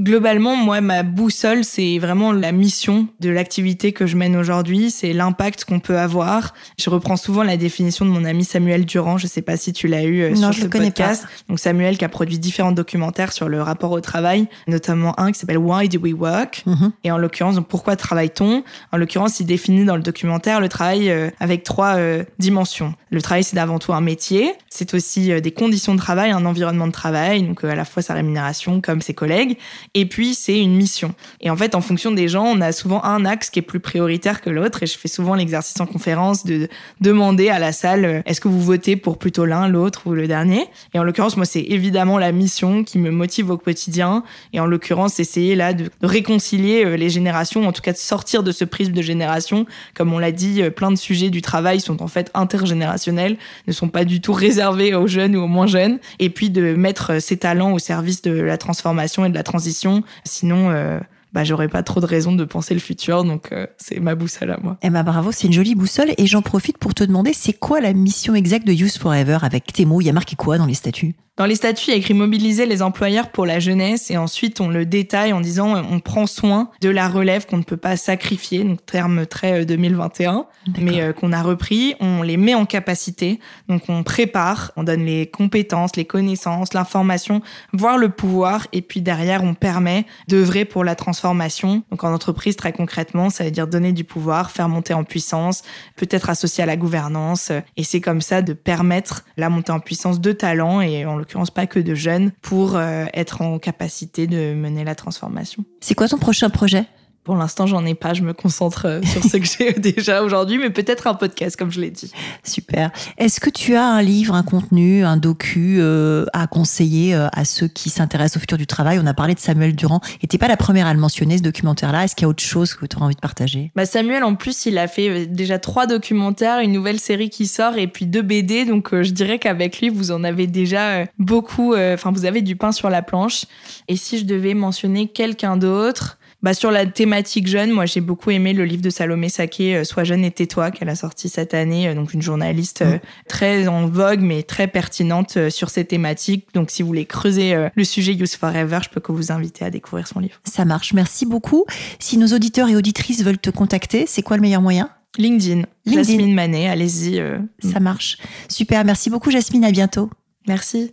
Globalement, 0.00 0.56
moi, 0.56 0.80
ma 0.80 1.02
boussole, 1.02 1.64
c'est 1.64 1.98
vraiment 1.98 2.32
la 2.32 2.50
mission 2.50 3.08
de 3.20 3.28
l'activité 3.28 3.92
que 3.92 4.06
je 4.06 4.16
mène 4.16 4.36
aujourd'hui, 4.36 4.90
c'est 4.90 5.12
l'impact 5.12 5.66
qu'on 5.66 5.80
peut 5.80 5.98
avoir. 5.98 6.54
Je 6.80 6.88
reprends 6.88 7.18
souvent 7.18 7.42
la 7.42 7.58
définition 7.58 8.06
de 8.06 8.10
mon 8.10 8.24
ami 8.24 8.44
Samuel 8.44 8.86
Durand, 8.86 9.18
je 9.18 9.26
sais 9.26 9.42
pas 9.42 9.58
si 9.58 9.74
tu 9.74 9.88
l'as 9.88 10.04
eu 10.04 10.22
euh, 10.22 10.34
sur 10.34 10.54
ce 10.54 10.64
podcast. 10.64 11.26
Donc 11.50 11.58
Samuel 11.58 11.98
qui 11.98 12.06
a 12.06 12.08
produit 12.08 12.38
différents 12.38 12.72
documentaires 12.72 13.34
sur 13.34 13.50
le 13.50 13.60
rapport 13.60 13.90
au 13.90 14.00
travail, 14.00 14.48
notamment 14.66 15.18
un 15.20 15.30
qui 15.30 15.38
s'appelle 15.38 15.58
Why 15.58 15.90
Do 15.90 16.00
We 16.00 16.14
Work? 16.14 16.64
Mm-hmm. 16.66 16.90
Et 17.04 17.10
en 17.10 17.18
l'occurrence, 17.18 17.56
pourquoi 17.68 17.94
travaille-t-on? 17.94 18.64
En 18.92 18.96
l'occurrence, 18.96 19.40
il 19.40 19.46
définit 19.46 19.84
dans 19.84 19.96
le 19.96 20.02
documentaire 20.02 20.60
le 20.60 20.70
travail 20.70 21.10
euh, 21.10 21.28
avec 21.38 21.64
trois 21.64 21.96
euh, 21.96 22.24
dimensions. 22.38 22.94
Le 23.10 23.20
travail, 23.20 23.44
c'est 23.44 23.58
avant 23.58 23.78
tout 23.78 23.92
un 23.92 24.00
métier, 24.00 24.54
c'est 24.70 24.94
aussi 24.94 25.38
des 25.42 25.52
conditions 25.52 25.92
de 25.92 25.98
travail, 25.98 26.30
un 26.30 26.46
environnement 26.46 26.86
de 26.86 26.92
travail, 26.92 27.42
donc 27.42 27.62
à 27.62 27.74
la 27.74 27.84
fois 27.84 28.00
sa 28.02 28.14
rémunération 28.14 28.80
comme 28.80 29.02
ses 29.02 29.12
collègues 29.12 29.58
et 29.94 30.06
puis, 30.06 30.34
c'est 30.34 30.58
une 30.58 30.74
mission. 30.74 31.14
Et 31.42 31.50
en 31.50 31.56
fait, 31.56 31.74
en 31.74 31.82
fonction 31.82 32.12
des 32.12 32.26
gens, 32.26 32.44
on 32.46 32.62
a 32.62 32.72
souvent 32.72 33.04
un 33.04 33.26
axe 33.26 33.50
qui 33.50 33.58
est 33.58 33.62
plus 33.62 33.78
prioritaire 33.78 34.40
que 34.40 34.48
l'autre. 34.48 34.82
Et 34.82 34.86
je 34.86 34.96
fais 34.96 35.08
souvent 35.08 35.34
l'exercice 35.34 35.78
en 35.80 35.86
conférence 35.86 36.46
de 36.46 36.68
demander 37.02 37.50
à 37.50 37.58
la 37.58 37.72
salle, 37.72 38.04
euh, 38.06 38.22
est-ce 38.24 38.40
que 38.40 38.48
vous 38.48 38.62
votez 38.62 38.96
pour 38.96 39.18
plutôt 39.18 39.44
l'un, 39.44 39.68
l'autre 39.68 40.06
ou 40.06 40.12
le 40.14 40.26
dernier? 40.26 40.66
Et 40.94 40.98
en 40.98 41.04
l'occurrence, 41.04 41.36
moi, 41.36 41.44
c'est 41.44 41.60
évidemment 41.60 42.16
la 42.16 42.32
mission 42.32 42.84
qui 42.84 42.98
me 42.98 43.10
motive 43.10 43.50
au 43.50 43.58
quotidien. 43.58 44.24
Et 44.54 44.60
en 44.60 44.66
l'occurrence, 44.66 45.20
essayer 45.20 45.56
là 45.56 45.74
de 45.74 45.90
réconcilier 46.02 46.86
euh, 46.86 46.96
les 46.96 47.10
générations, 47.10 47.66
en 47.66 47.72
tout 47.72 47.82
cas 47.82 47.92
de 47.92 47.98
sortir 47.98 48.42
de 48.42 48.50
ce 48.50 48.64
prisme 48.64 48.92
de 48.92 49.02
génération. 49.02 49.66
Comme 49.94 50.14
on 50.14 50.18
l'a 50.18 50.32
dit, 50.32 50.62
euh, 50.62 50.70
plein 50.70 50.90
de 50.90 50.96
sujets 50.96 51.28
du 51.28 51.42
travail 51.42 51.80
sont 51.80 52.02
en 52.02 52.08
fait 52.08 52.30
intergénérationnels, 52.32 53.36
ne 53.66 53.72
sont 53.72 53.88
pas 53.88 54.06
du 54.06 54.22
tout 54.22 54.32
réservés 54.32 54.94
aux 54.94 55.06
jeunes 55.06 55.36
ou 55.36 55.42
aux 55.42 55.48
moins 55.48 55.66
jeunes. 55.66 55.98
Et 56.18 56.30
puis 56.30 56.48
de 56.48 56.72
mettre 56.72 57.20
ces 57.20 57.36
talents 57.36 57.74
au 57.74 57.78
service 57.78 58.22
de 58.22 58.32
la 58.32 58.56
transformation 58.56 59.26
et 59.26 59.28
de 59.28 59.34
la 59.34 59.42
transition 59.42 59.81
Sinon, 60.24 60.70
euh, 60.70 61.00
bah, 61.32 61.44
j'aurais 61.44 61.68
pas 61.68 61.82
trop 61.82 62.00
de 62.00 62.06
raison 62.06 62.32
de 62.32 62.44
penser 62.44 62.74
le 62.74 62.80
futur. 62.80 63.24
Donc, 63.24 63.52
euh, 63.52 63.66
c'est 63.78 64.00
ma 64.00 64.14
boussole 64.14 64.50
à 64.50 64.58
moi. 64.62 64.76
Eh 64.82 64.90
ben, 64.90 65.02
bravo, 65.02 65.32
c'est 65.32 65.46
une 65.46 65.52
jolie 65.52 65.74
boussole. 65.74 66.12
Et 66.18 66.26
j'en 66.26 66.42
profite 66.42 66.78
pour 66.78 66.94
te 66.94 67.04
demander, 67.04 67.32
c'est 67.32 67.54
quoi 67.54 67.80
la 67.80 67.92
mission 67.92 68.34
exacte 68.34 68.66
de 68.66 68.72
Youth 68.72 68.98
Forever 68.98 69.38
avec 69.42 69.72
tes 69.72 69.84
mots? 69.84 70.00
Il 70.00 70.06
y 70.06 70.10
a 70.10 70.12
marqué 70.12 70.36
quoi 70.36 70.58
dans 70.58 70.66
les 70.66 70.74
statuts? 70.74 71.14
Dans 71.38 71.46
les 71.46 71.54
statuts, 71.54 71.86
il 71.88 71.90
y 71.92 71.94
a 71.94 71.96
écrit 71.96 72.12
mobiliser 72.12 72.66
les 72.66 72.82
employeurs 72.82 73.30
pour 73.30 73.46
la 73.46 73.58
jeunesse 73.58 74.10
et 74.10 74.18
ensuite 74.18 74.60
on 74.60 74.68
le 74.68 74.84
détaille 74.84 75.32
en 75.32 75.40
disant 75.40 75.82
on 75.90 75.98
prend 75.98 76.26
soin 76.26 76.68
de 76.82 76.90
la 76.90 77.08
relève 77.08 77.46
qu'on 77.46 77.56
ne 77.56 77.62
peut 77.62 77.78
pas 77.78 77.96
sacrifier, 77.96 78.64
donc 78.64 78.84
terme 78.84 79.24
très 79.24 79.64
2021, 79.64 80.36
euh, 80.36 80.70
mais 80.78 81.00
euh, 81.00 81.14
qu'on 81.14 81.32
a 81.32 81.40
repris, 81.40 81.94
on 82.00 82.20
les 82.20 82.36
met 82.36 82.54
en 82.54 82.66
capacité, 82.66 83.40
donc 83.70 83.84
on 83.88 84.02
prépare, 84.02 84.72
on 84.76 84.82
donne 84.82 85.06
les 85.06 85.26
compétences, 85.26 85.96
les 85.96 86.04
connaissances, 86.04 86.74
l'information, 86.74 87.40
voire 87.72 87.96
le 87.96 88.10
pouvoir 88.10 88.66
et 88.74 88.82
puis 88.82 89.00
derrière 89.00 89.42
on 89.42 89.54
permet 89.54 90.04
d'œuvrer 90.28 90.66
pour 90.66 90.84
la 90.84 90.96
transformation. 90.96 91.82
Donc 91.90 92.04
en 92.04 92.12
entreprise 92.12 92.56
très 92.56 92.74
concrètement, 92.74 93.30
ça 93.30 93.44
veut 93.44 93.50
dire 93.50 93.66
donner 93.66 93.92
du 93.92 94.04
pouvoir, 94.04 94.50
faire 94.50 94.68
monter 94.68 94.92
en 94.92 95.04
puissance, 95.04 95.62
peut-être 95.96 96.28
associé 96.28 96.62
à 96.62 96.66
la 96.66 96.76
gouvernance 96.76 97.52
et 97.78 97.84
c'est 97.84 98.02
comme 98.02 98.20
ça 98.20 98.42
de 98.42 98.52
permettre 98.52 99.24
la 99.38 99.48
montée 99.48 99.72
en 99.72 99.80
puissance 99.80 100.20
de 100.20 100.32
talents 100.32 100.82
et 100.82 101.06
on 101.06 101.21
l'occurrence 101.22 101.50
pas 101.50 101.66
que 101.66 101.78
de 101.78 101.94
jeunes, 101.94 102.32
pour 102.42 102.76
euh, 102.76 103.06
être 103.14 103.42
en 103.42 103.58
capacité 103.58 104.26
de 104.26 104.54
mener 104.54 104.84
la 104.84 104.94
transformation. 104.94 105.64
C'est 105.80 105.94
quoi 105.94 106.08
ton 106.08 106.18
prochain 106.18 106.50
projet? 106.50 106.86
Pour 107.24 107.36
l'instant, 107.36 107.66
j'en 107.66 107.84
ai 107.86 107.94
pas. 107.94 108.14
Je 108.14 108.22
me 108.22 108.32
concentre 108.32 108.86
euh, 108.86 109.00
sur 109.02 109.22
ce 109.22 109.36
que 109.36 109.46
j'ai 109.46 109.72
déjà 109.74 110.24
aujourd'hui, 110.24 110.58
mais 110.58 110.70
peut-être 110.70 111.06
un 111.06 111.14
podcast, 111.14 111.56
comme 111.56 111.70
je 111.70 111.80
l'ai 111.80 111.90
dit. 111.90 112.10
Super. 112.42 112.90
Est-ce 113.16 113.38
que 113.38 113.50
tu 113.50 113.76
as 113.76 113.86
un 113.86 114.02
livre, 114.02 114.34
un 114.34 114.42
contenu, 114.42 115.04
un 115.04 115.16
docu 115.16 115.76
euh, 115.78 116.24
à 116.32 116.48
conseiller 116.48 117.14
euh, 117.14 117.28
à 117.32 117.44
ceux 117.44 117.68
qui 117.68 117.90
s'intéressent 117.90 118.38
au 118.38 118.40
futur 118.40 118.58
du 118.58 118.66
travail? 118.66 118.98
On 119.00 119.06
a 119.06 119.14
parlé 119.14 119.34
de 119.34 119.38
Samuel 119.38 119.76
Durand. 119.76 120.00
Et 120.20 120.26
t'es 120.26 120.38
pas 120.38 120.48
la 120.48 120.56
première 120.56 120.88
à 120.88 120.94
le 120.94 120.98
mentionner, 120.98 121.38
ce 121.38 121.42
documentaire-là. 121.42 122.04
Est-ce 122.04 122.16
qu'il 122.16 122.24
y 122.24 122.26
a 122.26 122.28
autre 122.28 122.42
chose 122.42 122.74
que 122.74 122.86
tu 122.86 122.96
auras 122.96 123.06
envie 123.06 123.14
de 123.14 123.20
partager? 123.20 123.70
Bah 123.76 123.86
Samuel, 123.86 124.24
en 124.24 124.34
plus, 124.34 124.66
il 124.66 124.76
a 124.76 124.88
fait 124.88 125.26
déjà 125.26 125.60
trois 125.60 125.86
documentaires, 125.86 126.58
une 126.58 126.72
nouvelle 126.72 126.98
série 126.98 127.30
qui 127.30 127.46
sort 127.46 127.76
et 127.76 127.86
puis 127.86 128.06
deux 128.06 128.22
BD. 128.22 128.64
Donc, 128.64 128.88
je 128.90 129.10
dirais 129.12 129.38
qu'avec 129.38 129.80
lui, 129.80 129.90
vous 129.90 130.10
en 130.10 130.24
avez 130.24 130.48
déjà 130.48 131.06
beaucoup. 131.20 131.76
Enfin, 131.76 132.10
vous 132.10 132.24
avez 132.24 132.42
du 132.42 132.56
pain 132.56 132.72
sur 132.72 132.90
la 132.90 133.02
planche. 133.02 133.44
Et 133.86 133.94
si 133.94 134.18
je 134.18 134.24
devais 134.24 134.54
mentionner 134.54 135.06
quelqu'un 135.06 135.56
d'autre, 135.56 136.18
bah, 136.42 136.54
sur 136.54 136.70
la 136.70 136.86
thématique 136.86 137.46
jeune, 137.46 137.70
moi 137.70 137.86
j'ai 137.86 138.00
beaucoup 138.00 138.30
aimé 138.30 138.52
le 138.52 138.64
livre 138.64 138.82
de 138.82 138.90
Salomé 138.90 139.28
Saké, 139.28 139.76
euh, 139.76 139.84
Sois 139.84 140.04
jeune 140.04 140.24
et 140.24 140.30
tais-toi, 140.30 140.72
qu'elle 140.72 140.88
a 140.88 140.96
sorti 140.96 141.28
cette 141.28 141.54
année, 141.54 141.88
euh, 141.88 141.94
donc 141.94 142.14
une 142.14 142.22
journaliste 142.22 142.82
euh, 142.82 142.96
mm. 142.96 143.00
très 143.28 143.68
en 143.68 143.86
vogue 143.86 144.20
mais 144.20 144.42
très 144.42 144.66
pertinente 144.66 145.50
sur 145.50 145.70
ces 145.70 145.84
thématiques. 145.84 146.48
Donc 146.54 146.70
si 146.70 146.82
vous 146.82 146.88
voulez 146.88 147.06
creuser 147.06 147.54
le 147.74 147.84
sujet 147.84 148.12
Youth 148.14 148.34
Forever, 148.34 148.80
je 148.82 148.88
peux 148.88 149.00
que 149.00 149.12
vous 149.12 149.30
inviter 149.30 149.64
à 149.64 149.70
découvrir 149.70 150.08
son 150.08 150.18
livre. 150.18 150.40
Ça 150.44 150.64
marche, 150.64 150.92
merci 150.92 151.26
beaucoup. 151.26 151.64
Si 151.98 152.18
nos 152.18 152.28
auditeurs 152.28 152.68
et 152.68 152.76
auditrices 152.76 153.22
veulent 153.22 153.38
te 153.38 153.50
contacter, 153.50 154.04
c'est 154.06 154.22
quoi 154.22 154.36
le 154.36 154.42
meilleur 154.42 154.62
moyen? 154.62 154.90
LinkedIn. 155.18 155.64
LinkedIn. 155.86 156.02
Jasmine 156.02 156.34
Manet, 156.34 156.68
allez-y. 156.68 157.22
Ça 157.62 157.80
marche. 157.80 158.18
Super, 158.48 158.84
merci 158.84 159.10
beaucoup 159.10 159.30
Jasmine, 159.30 159.64
à 159.64 159.70
bientôt. 159.70 160.10
Merci. 160.48 160.92